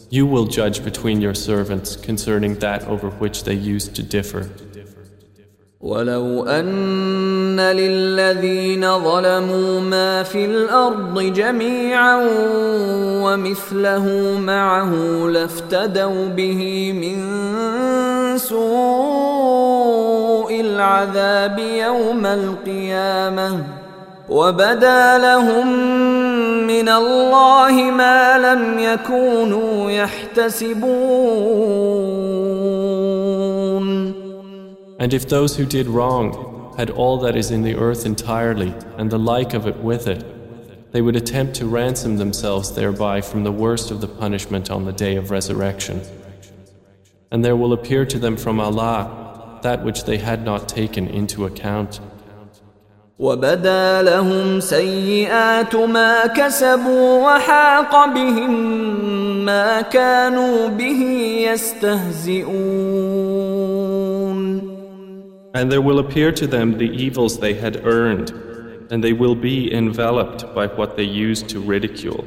you 0.10 0.26
will 0.26 0.46
judge 0.46 0.84
between 0.84 1.22
your 1.22 1.34
servants 1.34 1.96
concerning 1.96 2.56
that 2.56 2.84
over 2.88 3.10
which 3.10 3.44
they 3.44 3.54
used 3.54 3.96
to 3.96 4.04
differ. 4.04 4.50
ولو 5.82 6.44
أن 6.44 7.60
للذين 7.60 9.00
ظلموا 9.00 9.80
ما 9.80 10.24
في 10.24 10.46
الأرض 10.46 11.20
جميعا 11.20 12.28
ومثله 13.24 14.38
معه 14.40 14.94
لافتدوا 15.28 16.28
به 16.28 16.94
من 16.94 17.18
سوء 18.38 19.62
العذاب 20.62 21.60
يوم 21.60 22.26
القيامة 22.26 23.64
وبدا 24.30 25.18
لهم 25.18 25.68
من 26.71 26.89
الله 26.89 27.91
ما 27.91 28.39
لم 28.39 28.79
يكونوا 28.79 29.91
يحتسبون 29.91 31.47
And 34.99 35.13
if 35.13 35.29
those 35.29 35.57
who 35.57 35.67
did 35.67 35.87
wrong 35.87 36.75
had 36.77 36.91
all 36.91 37.19
that 37.19 37.37
is 37.37 37.51
in 37.51 37.63
the 37.63 37.77
earth 37.77 38.07
entirely 38.07 38.75
and 38.97 39.11
the 39.11 39.19
like 39.19 39.55
of 39.55 39.67
it 39.67 39.77
with 39.77 40.07
it, 40.09 40.25
they 40.93 41.03
would 41.03 41.17
attempt 41.17 41.55
to 41.57 41.67
ransom 41.67 42.17
themselves 42.17 42.75
thereby 42.75 43.21
from 43.21 43.45
the 43.45 43.53
worst 43.53 43.91
of 43.91 44.01
the 44.01 44.09
punishment 44.09 44.71
on 44.71 44.85
the 44.85 44.93
day 44.93 45.17
of 45.17 45.31
resurrection. 45.31 46.01
And 47.31 47.45
there 47.45 47.57
will 47.57 47.73
appear 47.73 48.07
to 48.07 48.19
them 48.19 48.37
from 48.37 48.59
Allah 48.61 49.59
that 49.63 49.85
which 49.85 50.05
they 50.05 50.19
had 50.19 50.45
not 50.45 50.69
taken 50.69 51.09
into 51.09 51.45
account. 51.45 52.01
وبدا 53.21 54.03
لهم 54.03 54.61
سيئات 54.61 55.77
ما 55.77 56.27
كسبوا 56.27 57.25
وحاق 57.25 58.15
بهم 58.15 58.55
ما 59.45 59.81
كانوا 59.81 60.69
به 60.69 61.03
يستهزئون 61.53 62.97
And 65.55 65.73
there 65.73 65.81
will 65.81 65.99
appear 65.99 66.33
to 66.33 66.47
them 66.47 66.77
the 66.77 66.91
evils 67.05 67.39
they 67.39 67.55
had 67.55 67.87
earned, 67.87 68.31
and 68.91 69.03
they 69.03 69.15
will 69.15 69.35
be 69.35 69.73
enveloped 69.73 70.45
by 70.55 70.67
what 70.67 70.99
they 70.99 71.09
used 71.29 71.49
to 71.49 71.61
ridicule. 71.61 72.27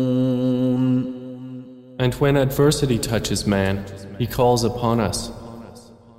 And 2.00 2.14
when 2.14 2.36
adversity 2.36 2.98
touches 2.98 3.46
man, 3.46 3.84
he 4.18 4.26
calls 4.26 4.64
upon 4.64 5.00
us. 5.00 5.30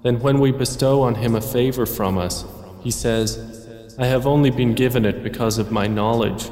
Then 0.04 0.20
when 0.20 0.40
we 0.40 0.52
bestow 0.52 1.02
on 1.02 1.16
him 1.16 1.36
a 1.36 1.42
favor 1.42 1.86
from 1.86 2.18
us, 2.18 2.46
he 2.82 2.92
says, 2.92 3.96
I 4.00 4.06
have 4.06 4.26
only 4.28 4.50
been 4.50 4.74
given 4.74 5.06
it 5.06 5.24
because 5.24 5.58
of 5.58 5.72
my 5.72 5.88
knowledge. 5.88 6.50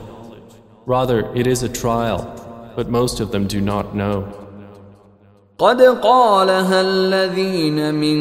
Rather, 0.86 1.34
it 1.36 1.48
is 1.48 1.64
a 1.64 1.70
trial, 1.70 2.74
but 2.76 2.90
most 2.90 3.20
of 3.20 3.32
them 3.32 3.48
do 3.48 3.62
not 3.62 3.96
know. 3.96 4.32
قد 5.58 5.82
قالها 5.82 6.82
الذين 6.82 7.96
من 7.96 8.20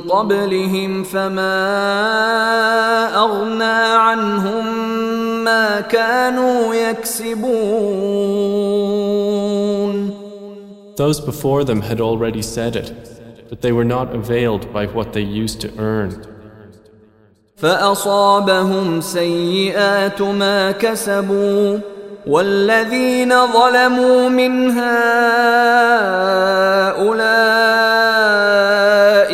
قبلهم 0.00 1.04
فما 1.04 1.54
أغنى 3.14 3.80
عنهم 3.96 4.64
ما 5.44 5.80
كانوا 5.80 6.74
يكسبون 6.74 8.22
Those 10.96 11.20
before 11.20 11.64
them 11.64 11.80
had 11.80 12.00
already 12.00 12.42
said 12.42 12.76
it, 12.76 12.92
but 13.48 13.60
they 13.60 13.72
were 13.72 13.84
not 13.84 14.14
availed 14.14 14.72
by 14.72 14.86
what 14.86 15.12
they 15.12 15.22
used 15.22 15.60
to 15.62 15.70
earn. 15.78 16.22
فأصابهم 17.56 19.00
سيئات 19.00 20.22
ما 20.22 20.70
كسبوا 20.72 21.78
والذين 22.26 23.46
ظلموا 23.46 24.28
من 24.28 24.70
هؤلاء 24.70 24.92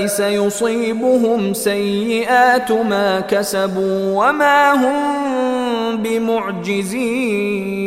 سيصيبهم 0.07 1.55
سيئات 1.55 2.72
ما 2.72 3.20
كسبوا 3.20 4.27
وما 4.27 4.72
هم 4.72 5.96
بمعجزين 6.03 7.79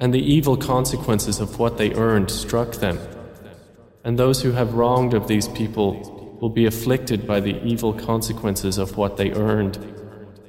And 0.00 0.12
the 0.12 0.20
evil 0.20 0.56
consequences 0.56 1.40
of 1.40 1.58
what 1.58 1.78
they 1.78 1.94
earned 1.94 2.30
struck 2.30 2.72
them. 2.76 2.98
And 4.04 4.18
those 4.18 4.42
who 4.42 4.52
have 4.52 4.74
wronged 4.74 5.14
of 5.14 5.28
these 5.28 5.48
people 5.48 6.38
will 6.40 6.50
be 6.50 6.66
afflicted 6.66 7.24
by 7.26 7.38
the 7.38 7.62
evil 7.62 7.92
consequences 7.92 8.78
of 8.78 8.96
what 8.96 9.16
they 9.16 9.30
earned, 9.32 9.78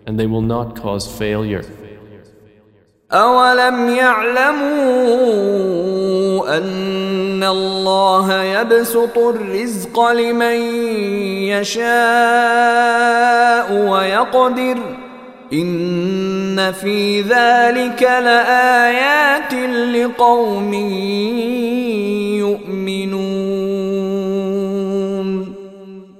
and 0.08 0.19
they 0.19 0.25
will 0.25 0.41
not 0.41 0.75
cause 0.75 1.06
failure. 1.08 1.63
أولم 3.12 3.89
يعلموا 3.89 4.84
أن 6.58 7.43
الله 7.43 8.43
يبسط 8.43 9.17
الرزق 9.17 9.99
لمن 10.12 10.56
يشاء 11.53 11.84
ويقدر 13.89 14.96
إن 15.53 16.71
في 16.71 17.21
ذلك 17.21 18.01
لآيات 18.03 19.53
لقوم 19.95 20.73
يؤمنون 22.39 23.63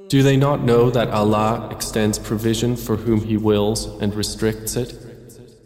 Do 0.10 0.22
they 0.22 0.38
not 0.38 0.64
know 0.64 0.92
that 0.92 1.10
Allah 1.10 1.70
extends 1.72 2.20
provision 2.20 2.76
for 2.76 2.96
whom 2.96 3.22
He 3.22 3.36
wills 3.36 3.88
and 4.00 4.14
restricts 4.14 4.76
it? 4.76 4.94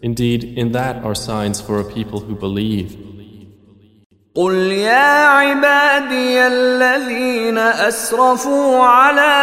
Indeed, 0.02 0.42
in 0.62 0.72
that 0.72 1.04
are 1.04 1.16
signs 1.16 1.60
for 1.60 1.82
a 1.82 1.84
people 1.84 2.22
who 2.22 2.36
believe. 2.36 2.96
قل 4.36 4.54
يا 4.72 5.26
عبادي 5.28 6.48
الذين 6.48 7.58
اسرفوا 7.58 8.84
على 8.84 9.36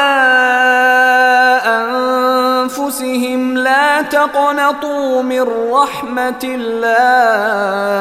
انفسهم 2.58 3.56
لا 3.56 4.02
تقنطوا 4.02 5.22
من 5.22 5.46
رحمه 5.72 6.40
الله 6.44 7.94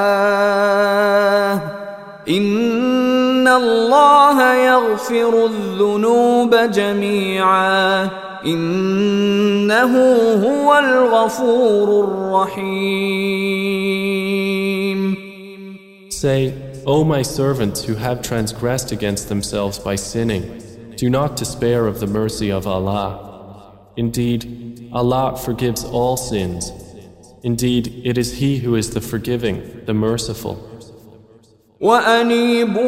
ان 2.29 3.47
الله 3.47 4.53
يغفر 4.53 5.45
الذنوب 5.45 6.55
جميعا 6.55 8.09
انه 8.45 9.97
هو 10.45 10.79
الغفور 10.79 12.03
الرحيم 12.03 13.43
Say, 16.09 16.53
O 16.85 17.03
my 17.03 17.21
servants 17.21 17.83
who 17.83 17.95
have 17.95 18.21
transgressed 18.21 18.93
against 18.93 19.27
themselves 19.27 19.77
by 19.77 19.95
sinning, 19.95 20.43
do 20.95 21.09
not 21.09 21.35
despair 21.35 21.85
of 21.85 21.99
the 21.99 22.07
mercy 22.07 22.49
of 22.49 22.65
Allah. 22.65 23.26
Indeed, 23.97 24.89
Allah 24.91 25.37
forgives 25.37 25.85
all 25.85 26.17
sins. 26.17 26.71
Indeed, 27.43 28.01
it 28.03 28.17
is 28.17 28.39
He 28.39 28.57
who 28.57 28.75
is 28.75 28.93
the 28.93 29.01
forgiving, 29.01 29.85
the 29.85 29.93
merciful. 29.93 30.57
وانيبوا 31.83 32.83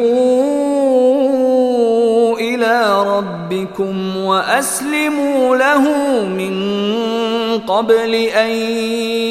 الى 2.38 3.02
ربكم 3.02 4.16
واسلموا 4.16 5.56
له 5.56 5.84
من 6.24 6.56
قبل 7.60 8.14
ان 8.14 8.50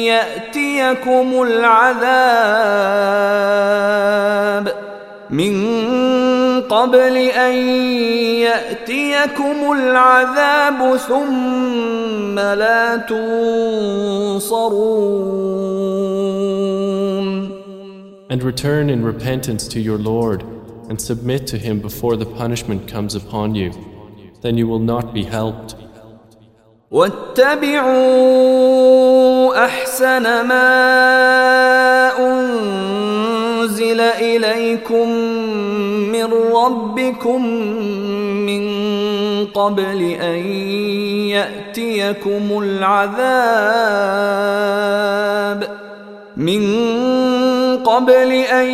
ياتيكم 0.06 1.42
العذاب 1.42 2.06
من 5.30 5.52
قبل 6.71 7.17
ان 7.17 7.53
ياتيكم 8.47 9.71
العذاب 9.71 10.97
ثم 10.97 12.39
لا 12.39 12.97
تنصرون 12.97 14.71
And 18.29 18.43
return 18.43 18.89
in 18.89 19.03
repentance 19.03 19.67
to 19.67 19.79
your 19.81 19.97
Lord 19.97 20.43
and 20.89 20.97
submit 21.01 21.45
to 21.47 21.57
Him 21.57 21.81
before 21.81 22.15
the 22.15 22.25
punishment 22.25 22.87
comes 22.87 23.15
upon 23.15 23.55
you. 23.55 23.71
Then 24.41 24.55
you 24.57 24.67
will 24.71 24.85
not 24.93 25.13
be 25.13 25.23
helped. 25.25 25.75
واتبعوا 26.91 28.05
احسن 29.65 30.23
ما 30.47 30.71
انزل 32.19 33.99
اليكم 34.01 35.40
من 36.21 36.33
ربكم 36.53 37.45
من 38.45 38.63
قبل 39.45 40.01
أن 40.01 40.45
يأتيكم 41.29 42.63
العذاب. 42.63 43.21
من 46.37 46.63
قبل 47.77 48.31
أن 48.31 48.67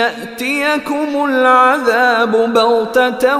يأتيكم 0.00 1.24
العذاب 1.24 2.54
بغتة 2.54 3.36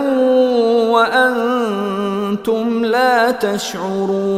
وأنتم 0.90 2.85
لا 2.85 3.31
تشعرون. 3.31 4.35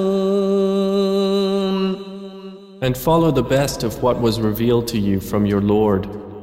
And 2.83 2.97
follow 2.97 3.31
the 3.31 3.43
best 3.43 3.83
of 3.83 4.03
what 4.03 4.21
was 4.21 4.41
revealed 4.41 4.87
to 4.89 4.99
you 4.99 5.21
from 5.21 5.47
your 5.47 5.61
Lord. 5.61 6.09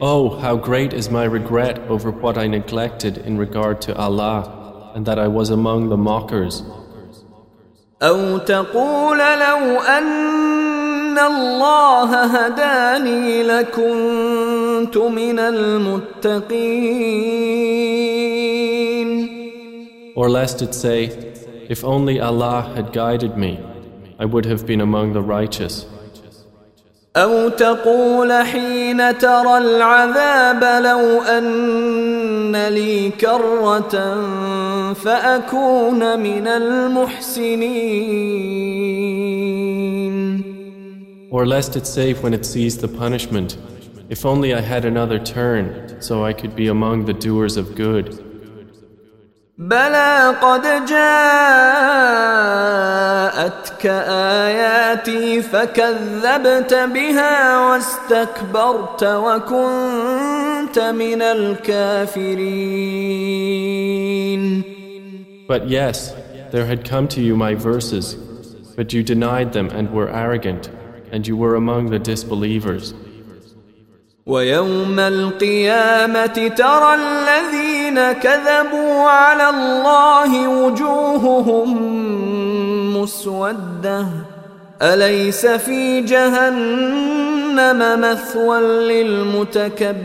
Oh, 0.00 0.38
how 0.38 0.56
great 0.56 0.92
is 0.92 1.10
my 1.10 1.24
regret 1.24 1.78
over 1.88 2.10
what 2.10 2.36
I 2.36 2.46
neglected 2.46 3.18
in 3.18 3.38
regard 3.38 3.80
to 3.82 3.96
Allah, 3.96 4.92
and 4.94 5.06
that 5.06 5.18
I 5.18 5.28
was 5.28 5.50
among 5.50 5.88
the 5.88 5.96
mockers. 5.96 6.62
أو 8.02 8.38
تقول 8.38 9.18
لو 9.18 9.80
أن 9.80 11.18
الله 11.18 12.24
هداني 12.24 13.42
لكنت 13.42 14.96
من 14.96 15.38
المتقين 15.38 16.94
Or 20.16 20.28
lest 20.28 20.62
it 20.62 20.74
say, 20.74 21.10
If 21.68 21.82
only 21.84 22.20
Allah 22.20 22.72
had 22.76 22.92
guided 22.92 23.36
me, 23.36 23.58
I 24.18 24.24
would 24.26 24.44
have 24.44 24.64
been 24.66 24.80
among 24.80 25.12
the 25.12 25.22
righteous. 25.22 25.86
أو 27.17 27.49
تقول 27.49 28.33
حين 28.33 29.17
ترى 29.17 29.57
العذاب 29.57 30.83
لو 30.83 31.21
أن 31.21 32.67
لي 32.67 33.09
كرة 33.09 34.13
فأكون 34.93 36.19
من 36.19 36.47
المحسنين 36.47 37.79
Or 41.31 41.45
lest 41.45 41.75
it 41.75 41.85
say 41.85 42.13
when 42.13 42.33
it 42.33 42.43
sees 42.43 42.77
the 42.77 42.87
punishment, 42.87 43.55
If 44.09 44.25
only 44.25 44.55
I 44.55 44.61
had 44.61 44.85
another 44.85 45.19
turn, 45.19 46.01
so 46.01 46.25
I 46.25 46.33
could 46.33 46.55
be 46.55 46.67
among 46.67 47.05
the 47.05 47.13
doers 47.13 47.57
of 47.57 47.75
good. 47.75 48.25
بلى 49.57 50.35
قد 50.41 50.85
جاءتك 50.85 51.45
آياتي 54.89 55.41
فكذبت 55.41 56.73
بها 56.73 57.69
واستكبرت 57.69 59.03
وكنت 59.03 60.79
من 60.79 61.21
الكافرين 61.21 62.49
But 65.47 65.67
yes, 65.67 66.13
there 66.51 66.65
had 66.67 66.85
come 66.85 67.07
to 67.07 67.21
you 67.21 67.35
my 67.35 67.55
verses, 67.55 68.15
but 68.75 68.93
you 68.93 69.01
denied 69.03 69.51
them 69.53 69.69
and 69.71 69.91
were 69.91 70.07
arrogant, 70.07 70.69
and 71.11 71.27
you 71.27 71.35
were 71.35 71.55
among 71.55 71.89
the 71.89 71.97
disbelievers. 71.97 72.93
ويوم 74.25 74.99
القيامة 74.99 76.47
ترى 76.47 76.95
الذين 76.95 78.11
كذبوا 78.11 79.09
على 79.09 79.49
الله 79.49 80.47
وجوههم 80.47 81.77
مسودة 83.01 84.28
أليس 84.81 85.45
في 85.45 86.01
جهنم 86.01 88.01
مثوى 88.01 88.59
للمتكبرين 88.59 89.99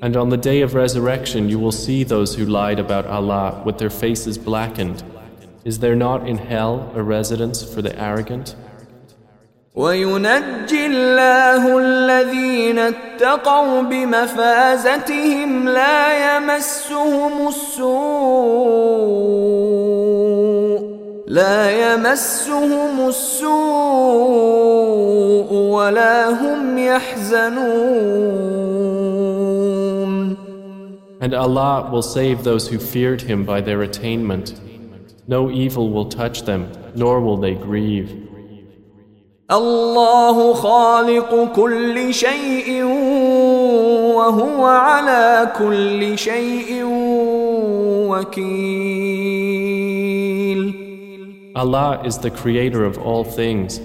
And 0.00 0.16
on 0.16 0.30
the 0.30 0.38
day 0.38 0.62
of 0.62 0.74
resurrection 0.74 1.48
you 1.50 1.58
will 1.58 1.70
see 1.70 2.02
those 2.02 2.34
who 2.34 2.46
lied 2.46 2.78
about 2.80 3.06
Allah 3.06 3.62
with 3.64 3.76
their 3.78 3.90
faces 3.90 4.36
blackened. 4.38 5.04
Is 5.64 5.78
there 5.78 5.94
not 5.94 6.26
in 6.26 6.38
hell 6.38 6.90
a 6.94 7.02
residence 7.02 7.62
for 7.62 7.82
the 7.82 7.96
arrogant? 7.96 8.56
وينجي 9.74 10.86
الله 10.86 11.78
الذين 11.78 12.78
اتقوا 12.78 13.82
بمفازتهم 13.82 15.68
لا 15.68 16.36
يمسهم 16.36 17.48
السوء 17.48 17.92
لا 21.26 21.94
يمسهم 21.94 23.08
السوء 23.08 23.52
ولا 25.52 26.30
هم 26.30 26.78
يحزنون 26.78 28.22
And 31.20 31.34
Allah 31.34 31.88
will 31.92 32.02
save 32.02 32.42
those 32.42 32.66
who 32.66 32.78
feared 32.78 33.22
Him 33.22 33.44
by 33.44 33.60
their 33.60 33.82
attainment. 33.82 34.60
No 35.28 35.50
evil 35.52 35.90
will 35.92 36.06
touch 36.06 36.42
them, 36.42 36.72
nor 36.96 37.20
will 37.20 37.36
they 37.36 37.54
grieve. 37.54 38.10
الله 39.50 40.54
خالق 40.54 41.52
كل 41.56 42.14
شيء 42.14 42.84
وهو 44.14 44.64
على 44.64 45.52
كل 45.58 46.18
شيء 46.18 46.84
وكيل 48.10 49.91
Allah 51.55 52.03
is 52.05 52.17
the 52.19 52.29
creator 52.31 52.83
of 52.85 52.97
all 52.97 53.23
things, 53.23 53.79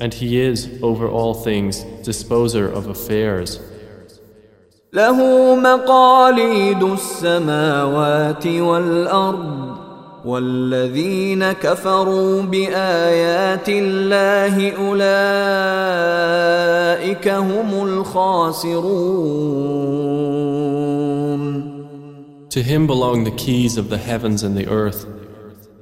and 0.00 0.12
He 0.12 0.40
is, 0.40 0.68
over 0.82 1.08
all 1.08 1.34
things, 1.34 1.84
disposer 2.02 2.68
of 2.68 2.86
affairs. 2.88 3.60
له 4.92 5.54
مقاليد 5.54 6.82
السماوات 6.82 8.46
والأرض 8.46 9.82
والذين 10.24 11.52
كفروا 11.52 12.42
بآيات 12.42 13.68
الله 13.68 14.70
أولئك 14.70 14.98
هم 17.28 17.86
الخاسرون 17.88 18.92
To 22.50 22.62
Him 22.62 22.86
belong 22.86 23.24
the 23.24 23.30
keys 23.30 23.78
of 23.78 23.88
the 23.88 23.96
heavens 23.96 24.42
and 24.42 24.54
the 24.54 24.68
earth, 24.68 25.06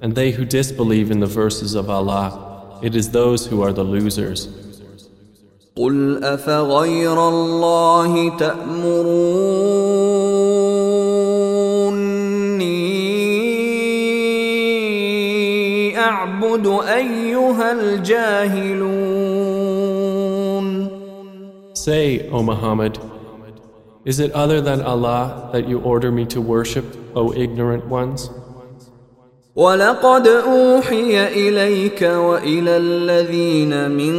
and 0.05 0.15
they 0.15 0.31
who 0.33 0.45
disbelieve 0.45 1.11
in 1.11 1.21
the 1.21 1.27
verses 1.27 1.75
of 1.75 1.91
Allah, 1.91 2.79
it 2.83 2.95
is 2.95 3.11
those 3.11 3.47
who 3.47 3.63
are 3.63 3.73
the 3.73 3.85
losers. 3.85 4.49
قل 5.77 6.25
أفغير 6.25 7.29
الله 7.29 8.37
تأمروني 15.01 15.99
أعبد 15.99 16.67
أيها 16.67 17.73
الجاهلون 17.73 19.21
Say, 21.75 22.29
O 22.29 22.43
Muhammad, 22.43 22.99
is 24.05 24.21
it 24.21 24.33
other 24.33 24.61
than 24.61 24.83
Allah 24.83 25.49
that 25.53 25.67
you 25.67 25.81
order 25.81 26.13
me 26.13 26.27
to 26.27 26.41
worship, 26.41 26.85
O 27.17 27.33
ignorant 27.33 27.87
ones? 27.87 28.29
ولقد 29.57 30.27
أوحي 30.27 31.27
إليك 31.29 32.03
وإلى 32.03 32.77
الذين 32.77 33.91
من 33.91 34.15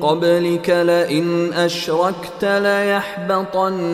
قبلك 0.00 0.70
لئن 0.70 1.52
أشركت 1.52 2.44
ليحبطن 2.44 3.86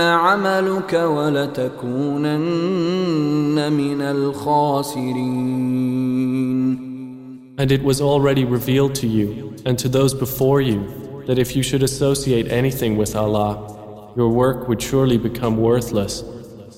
عملك 0.00 0.92
ولتكونن 0.92 2.32
من 3.72 4.00
الخاسرين 4.02 5.52
And 7.58 7.70
it 7.70 7.82
was 7.82 8.00
already 8.00 8.44
revealed 8.44 8.94
to 8.96 9.06
you 9.06 9.54
and 9.66 9.78
to 9.78 9.88
those 9.88 10.14
before 10.14 10.60
you 10.62 11.22
that 11.26 11.38
if 11.38 11.54
you 11.54 11.62
should 11.62 11.82
associate 11.82 12.50
anything 12.50 12.96
with 12.96 13.14
Allah, 13.14 14.12
your 14.16 14.30
work 14.30 14.68
would 14.68 14.80
surely 14.80 15.18
become 15.18 15.58
worthless, 15.58 16.24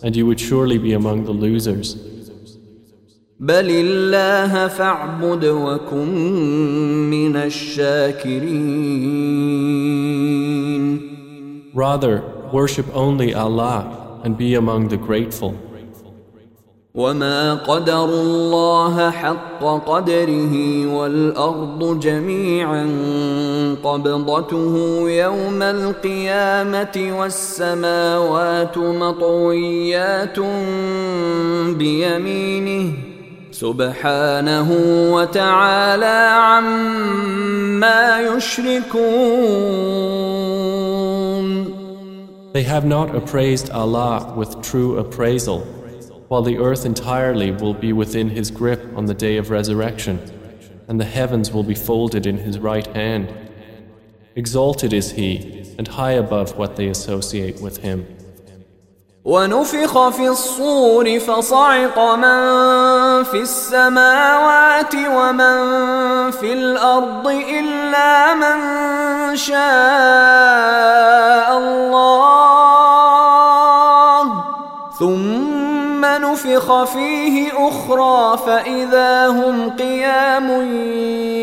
and 0.03 0.17
you 0.17 0.27
would 0.27 0.41
surely 0.41 0.79
be 0.79 0.93
among 0.93 1.25
the 1.25 1.33
losers. 1.33 2.08
بل 3.40 3.70
الله 3.70 4.68
فاعبد 4.68 5.46
وكن 5.46 6.10
من 7.10 7.36
الشاكرين 7.36 8.60
Rather, 11.74 12.22
worship 12.52 12.86
only 12.94 13.34
Allah 13.34 14.20
and 14.26 14.38
be 14.38 14.56
among 14.56 14.90
the 14.90 14.98
grateful. 14.98 15.56
وما 16.96 17.54
قدر 17.54 18.06
الله 18.06 19.10
حق 19.12 19.64
قدره 19.86 20.86
والأرض 20.96 22.00
جميعا 22.00 22.86
قبضته 23.84 24.76
يوم 25.10 25.62
القيامة 25.62 27.20
والسماوات 27.20 28.78
مطويات 28.78 30.40
بيمينه 31.78 33.09
سبحانه 33.51 34.69
وتعالى 35.13 36.31
عما 36.35 38.21
يشركون 38.21 39.45
They 42.53 42.63
have 42.63 42.85
not 42.85 43.15
appraised 43.17 43.71
Allah 43.71 44.33
with 44.37 44.63
true 44.63 44.99
appraisal, 44.99 45.61
while 46.29 46.43
the 46.43 46.59
earth 46.59 46.87
entirely 46.87 47.51
will 47.51 47.75
be 47.75 47.93
within 47.93 48.29
His 48.31 48.51
grip 48.51 48.81
on 48.97 49.07
the 49.07 49.15
day 49.15 49.37
of 49.39 49.51
resurrection, 49.51 50.21
and 50.87 51.01
the 51.01 51.05
heavens 51.05 51.51
will 51.53 51.65
be 51.65 51.75
folded 51.75 52.27
in 52.27 52.39
His 52.39 52.61
right 52.61 52.87
hand. 52.89 53.35
Exalted 54.37 54.93
is 54.93 55.11
He, 55.13 55.75
and 55.79 55.89
high 55.89 56.13
above 56.13 56.57
what 56.57 56.77
they 56.77 56.87
associate 56.89 57.61
with 57.61 57.79
Him. 57.79 58.07
ونفخ 59.26 60.10
في 60.10 60.28
الصور 60.28 61.20
فصعق 61.20 62.00
من 62.16 62.40
في 63.24 63.42
السماوات 63.42 64.96
ومن 64.96 65.58
في 66.32 66.54
الأرض 66.54 67.28
إلا 67.28 68.34
من 68.34 68.60
شاء 69.36 69.60
الله. 71.58 72.00
ثم 75.00 76.06
نفخ 76.06 76.84
فيه 76.84 77.52
أخرى 77.68 78.38
فإذا 78.38 79.28
هم 79.28 79.70
قيام 79.70 80.50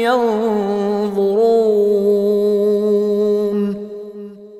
ينظرون. 0.04 1.36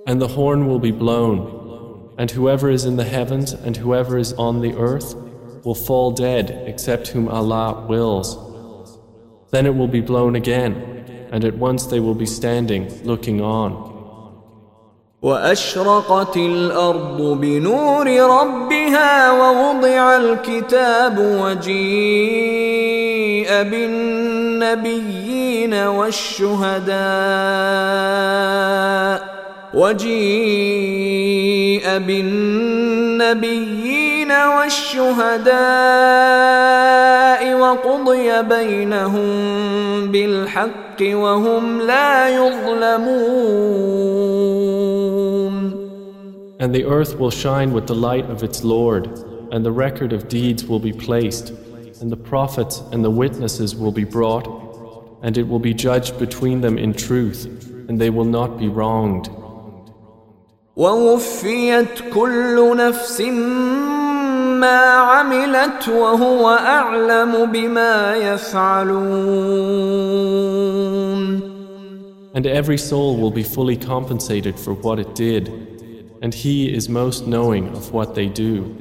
And 0.07 0.21
the 0.21 0.29
horn 0.29 0.69
will 0.69 0.79
be 0.79 0.93
blown, 0.93 1.56
and 2.18 2.32
whoever 2.32 2.70
is 2.70 2.86
in 2.86 2.98
the 2.98 3.04
heavens 3.04 3.54
and 3.54 3.78
whoever 3.78 4.18
is 4.18 4.34
on 4.34 4.62
the 4.62 4.74
earth 4.76 5.16
will 5.64 5.76
fall 5.76 6.12
dead 6.12 6.64
except 6.66 7.10
whom 7.10 7.28
Allah 7.28 7.86
wills. 7.88 8.38
Then 9.52 9.66
it 9.66 9.76
will 9.76 9.88
be 9.88 10.02
blown 10.02 10.36
again, 10.36 10.76
and 11.32 11.44
at 11.44 11.58
once 11.58 11.86
they 11.86 12.00
will 12.00 12.16
be 12.16 12.26
standing, 12.26 13.04
looking 13.04 13.42
on. 13.42 13.92
واشرقت 15.22 16.38
الارض 16.38 17.22
بنور 17.22 18.20
ربها 18.20 19.32
ووضع 19.32 20.18
الكتاب 20.18 21.18
وجيء 21.20 22.84
بالنبيين 23.64 25.74
والشهداء 25.74 26.92
وجيء 29.76 30.12
بالنبيين 31.98 33.62
والشهداء 34.32 35.52
وقضي 37.56 38.42
بينهم 38.42 39.32
بالحق 40.12 41.02
وهم 41.02 41.82
لا 41.82 42.30
يظلمون 42.30 43.32
And 46.60 46.76
the 46.76 46.86
earth 46.86 47.18
will 47.18 47.32
shine 47.32 47.74
with 47.74 47.88
the 47.88 47.96
light 47.96 48.30
of 48.30 48.44
its 48.44 48.64
Lord, 48.64 49.08
and 49.52 49.66
the 49.66 49.72
record 49.72 50.14
of 50.14 50.28
deeds 50.28 50.64
will 50.64 50.80
be 50.80 50.94
placed, 50.94 51.52
and 52.02 52.12
the 52.12 52.18
prophets 52.18 52.84
and 52.92 53.04
the 53.04 53.10
witnesses 53.10 53.76
will 53.76 53.92
be 53.92 54.04
brought, 54.04 54.48
and 55.24 55.40
it 55.40 55.48
will 55.48 55.58
be 55.58 55.74
judged 55.74 56.20
between 56.20 56.62
them 56.62 56.78
in 56.78 56.94
truth, 56.94 57.48
and 57.90 58.00
they 58.00 58.12
will 58.12 58.26
not 58.26 58.60
be 58.60 58.68
wronged. 58.68 59.28
ووفيت 60.77 62.01
كل 62.15 62.77
نفس 62.77 63.21
ما 64.61 64.79
عملت 64.79 65.89
وهو 65.89 66.49
اعلم 66.51 67.47
بما 67.53 68.15
يفعلون 68.17 69.57
And 72.35 72.47
every 72.47 72.77
soul 72.77 73.17
will 73.17 73.31
be 73.31 73.43
fully 73.43 73.79
compensated 73.79 74.59
for 74.61 74.75
what 74.75 74.99
it 74.99 75.15
did, 75.15 75.45
and 76.21 76.35
He 76.35 76.57
is 76.79 76.87
most 76.91 77.27
knowing 77.27 77.69
of 77.79 77.95
what 77.95 78.15
they 78.15 78.29
do. 78.29 78.75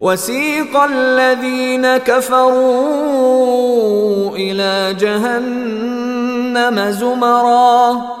وسيق 0.00 0.76
الذين 0.76 1.96
كفروا 1.96 3.10
إلى 4.36 4.96
جهنم 5.00 6.90
زمرا 6.90 8.20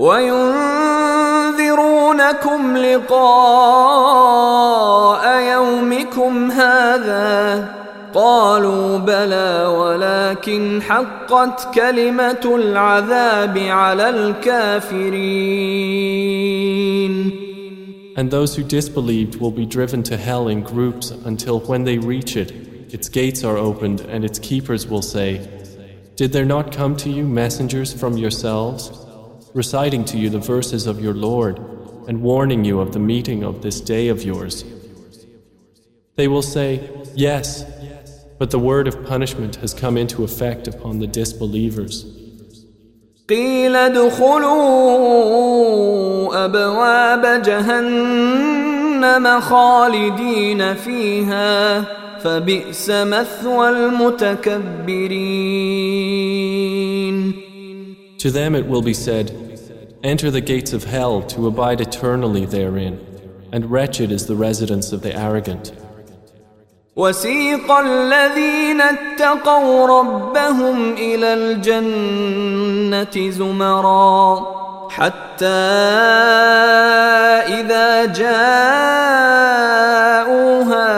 وينذرونكم 0.00 1.56
لقاء 2.76 3.26
يومكم 5.40 6.50
هذا 6.50 7.68
قالوا 8.14 8.98
بلى 8.98 9.66
ولكن 9.66 10.82
حقت 10.82 11.74
كلمة 11.74 12.44
العذاب 12.44 13.58
على 13.58 14.08
الكافرين 14.08 15.56
And 18.18 18.30
those 18.30 18.56
who 18.56 18.62
disbelieved 18.62 19.36
will 19.42 19.50
be 19.50 19.66
driven 19.66 20.02
to 20.04 20.16
hell 20.16 20.48
in 20.48 20.62
groups 20.62 21.10
until 21.10 21.60
when 21.60 21.84
they 21.84 21.98
reach 21.98 22.34
it, 22.34 22.50
its 22.90 23.10
gates 23.10 23.44
are 23.44 23.58
opened 23.58 24.00
and 24.00 24.24
its 24.24 24.38
keepers 24.38 24.86
will 24.86 25.02
say, 25.02 25.46
Did 26.16 26.32
there 26.32 26.46
not 26.46 26.72
come 26.72 26.96
to 26.96 27.10
you 27.10 27.24
messengers 27.24 27.92
from 27.92 28.16
yourselves, 28.16 28.90
reciting 29.54 30.04
to 30.06 30.18
you 30.18 30.30
the 30.30 30.38
verses 30.38 30.86
of 30.86 31.00
your 31.00 31.14
Lord 31.14 31.58
and 32.08 32.22
warning 32.22 32.64
you 32.64 32.80
of 32.80 32.92
the 32.92 32.98
meeting 32.98 33.42
of 33.42 33.62
this 33.62 33.80
day 33.80 34.08
of 34.08 34.22
yours? 34.22 34.64
They 36.16 36.28
will 36.28 36.42
say, 36.42 36.88
Yes, 37.14 37.64
but 38.38 38.50
the 38.50 38.58
word 38.58 38.86
of 38.88 39.04
punishment 39.06 39.56
has 39.56 39.72
come 39.74 39.96
into 39.96 40.24
effect 40.24 40.68
upon 40.68 40.98
the 40.98 41.06
disbelievers. 41.06 42.04
قيل 43.28 43.76
ادخلوا 43.76 44.44
أبواب 46.44 47.42
جهنم 47.42 49.40
خالدين 49.40 50.74
فيها 50.74 51.84
فبئس 52.18 52.90
مثوى 52.90 53.68
المتكبرين 53.68 54.96
To 58.20 58.30
them 58.30 58.54
it 58.54 58.66
will 58.66 58.82
be 58.82 58.94
said, 58.94 59.30
Enter 60.02 60.30
the 60.30 60.40
gates 60.40 60.72
of 60.72 60.84
hell 60.84 61.22
to 61.22 61.46
abide 61.46 61.80
eternally 61.80 62.46
therein, 62.46 63.00
and 63.52 63.70
wretched 63.70 64.10
is 64.12 64.26
the 64.26 64.36
residence 64.36 64.92
of 64.92 65.02
the 65.02 65.14
arrogant. 65.14 65.72
وسيق 66.96 67.70
الذين 67.70 68.80
اتقوا 68.80 69.86
ربهم 69.86 70.92
إلى 70.92 71.34
الجنة 71.34 73.30
زمرًا 73.30 74.59
حتى 74.90 75.46
إذا 77.46 78.04
جاءوها 78.04 78.46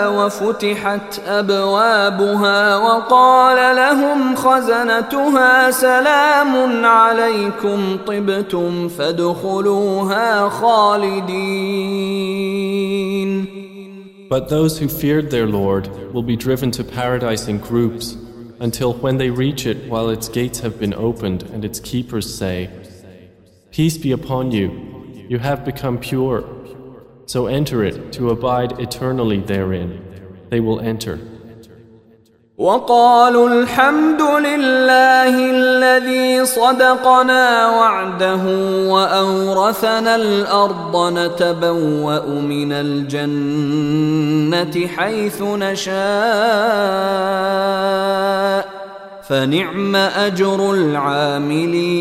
وفتحت 0.09 1.21
أبوابها 1.27 2.77
وقال 2.77 3.77
لهم 3.77 4.37
خزنتها 4.37 5.71
سلام 5.71 6.85
عليكم 6.87 7.99
طبتم 8.07 8.89
فادخلوها 8.89 10.49
خالدين 10.49 12.09
But 14.31 14.51
those 14.51 14.79
who 14.79 14.89
feared 14.89 15.31
their 15.31 15.47
Lord 15.47 15.89
will 16.13 16.23
be 16.23 16.37
driven 16.37 16.71
to 16.73 16.85
paradise 16.85 17.49
in 17.49 17.57
groups 17.59 18.17
until 18.61 18.93
when 18.93 19.17
they 19.17 19.31
reach 19.31 19.65
it 19.67 19.89
while 19.89 20.11
its 20.11 20.29
gates 20.29 20.61
have 20.61 20.79
been 20.79 20.93
opened 20.93 21.45
and 21.45 21.65
its 21.65 21.81
keepers 21.81 22.27
say, 22.43 22.69
Peace 23.73 23.97
be 23.99 24.13
upon 24.13 24.53
you, 24.53 24.71
you 25.29 25.39
have 25.39 25.65
become 25.65 25.99
pure. 25.99 26.45
So 27.27 27.47
enter 27.47 27.85
it 27.85 28.13
to 28.15 28.31
abide 28.31 28.81
eternally 28.81 29.41
therein. 29.41 30.03
They 30.51 30.61
will 30.61 30.81
enter. 30.81 31.19
وقالوا 32.59 33.49
الحمد 33.49 34.23
لله 34.23 35.51
الذي 35.51 36.45
صدقنا 36.45 37.69
وعده 37.71 38.43
وأورثنا 38.91 40.17
الأرض 40.17 41.13
نتبوأ 41.19 42.27
من 42.27 42.73
الجنة 42.73 44.07
حيث 44.87 45.43
نشاء 45.43 45.99
فنعم 49.23 49.97
أجر 49.97 50.75
العاملين 50.75 51.99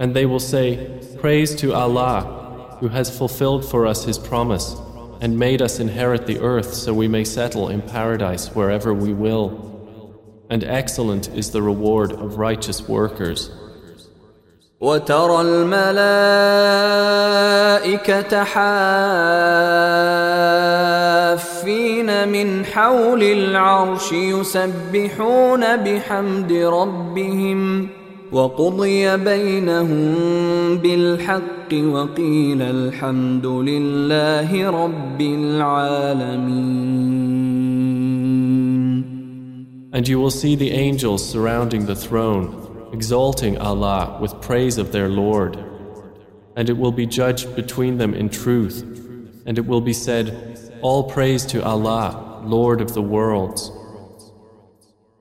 And 0.00 0.14
they 0.14 0.24
will 0.24 0.40
say, 0.40 0.98
Praise 1.20 1.54
to 1.56 1.74
Allah, 1.74 2.76
who 2.80 2.88
has 2.88 3.16
fulfilled 3.16 3.64
for 3.70 3.86
us 3.86 4.04
His 4.04 4.16
promise 4.18 4.74
and 5.20 5.38
made 5.38 5.60
us 5.60 5.78
inherit 5.78 6.26
the 6.26 6.38
earth 6.40 6.72
so 6.72 6.94
we 6.94 7.06
may 7.06 7.24
settle 7.24 7.68
in 7.68 7.82
paradise 7.82 8.48
wherever 8.54 8.94
we 8.94 9.12
will. 9.12 9.68
And 10.48 10.64
excellent 10.64 11.28
is 11.28 11.50
the 11.50 11.60
reward 11.60 12.12
of 12.12 12.38
righteous 12.38 12.88
workers. 12.88 13.50
وترى 14.81 15.41
الملائكة 15.41 16.43
حافين 18.43 18.67
من 22.27 22.65
حول 22.65 23.23
العرش 23.23 24.11
يسبحون 24.11 25.77
بحمد 25.77 26.51
ربهم 26.51 27.87
وقضي 28.31 29.17
بينهم 29.17 30.15
بالحق 30.77 31.73
وقيل 31.73 32.61
الحمد 32.61 33.45
لله 33.45 34.69
رب 34.69 35.21
العالمين. 35.21 36.95
And 39.93 40.07
you 40.09 40.19
will 40.19 40.31
see 40.31 40.55
the 40.55 40.71
angels 40.71 41.23
surrounding 41.25 41.85
the 41.85 41.95
throne, 41.95 42.64
exalting 42.95 43.57
Allah 43.57 44.17
with 44.21 44.41
praise 44.41 44.77
of 44.77 44.93
their 44.93 45.09
Lord. 45.09 45.53
And 46.55 46.69
it 46.69 46.77
will 46.77 46.93
be 46.93 47.05
judged 47.05 47.53
between 47.53 47.97
them 47.97 48.13
in 48.13 48.29
truth. 48.29 48.83
And 49.45 49.57
it 49.57 49.65
will 49.65 49.81
be 49.81 49.91
said, 49.91 50.79
All 50.81 51.03
praise 51.03 51.45
to 51.47 51.61
Allah, 51.61 52.41
Lord 52.45 52.79
of 52.79 52.93
the 52.93 53.01
worlds. 53.01 53.69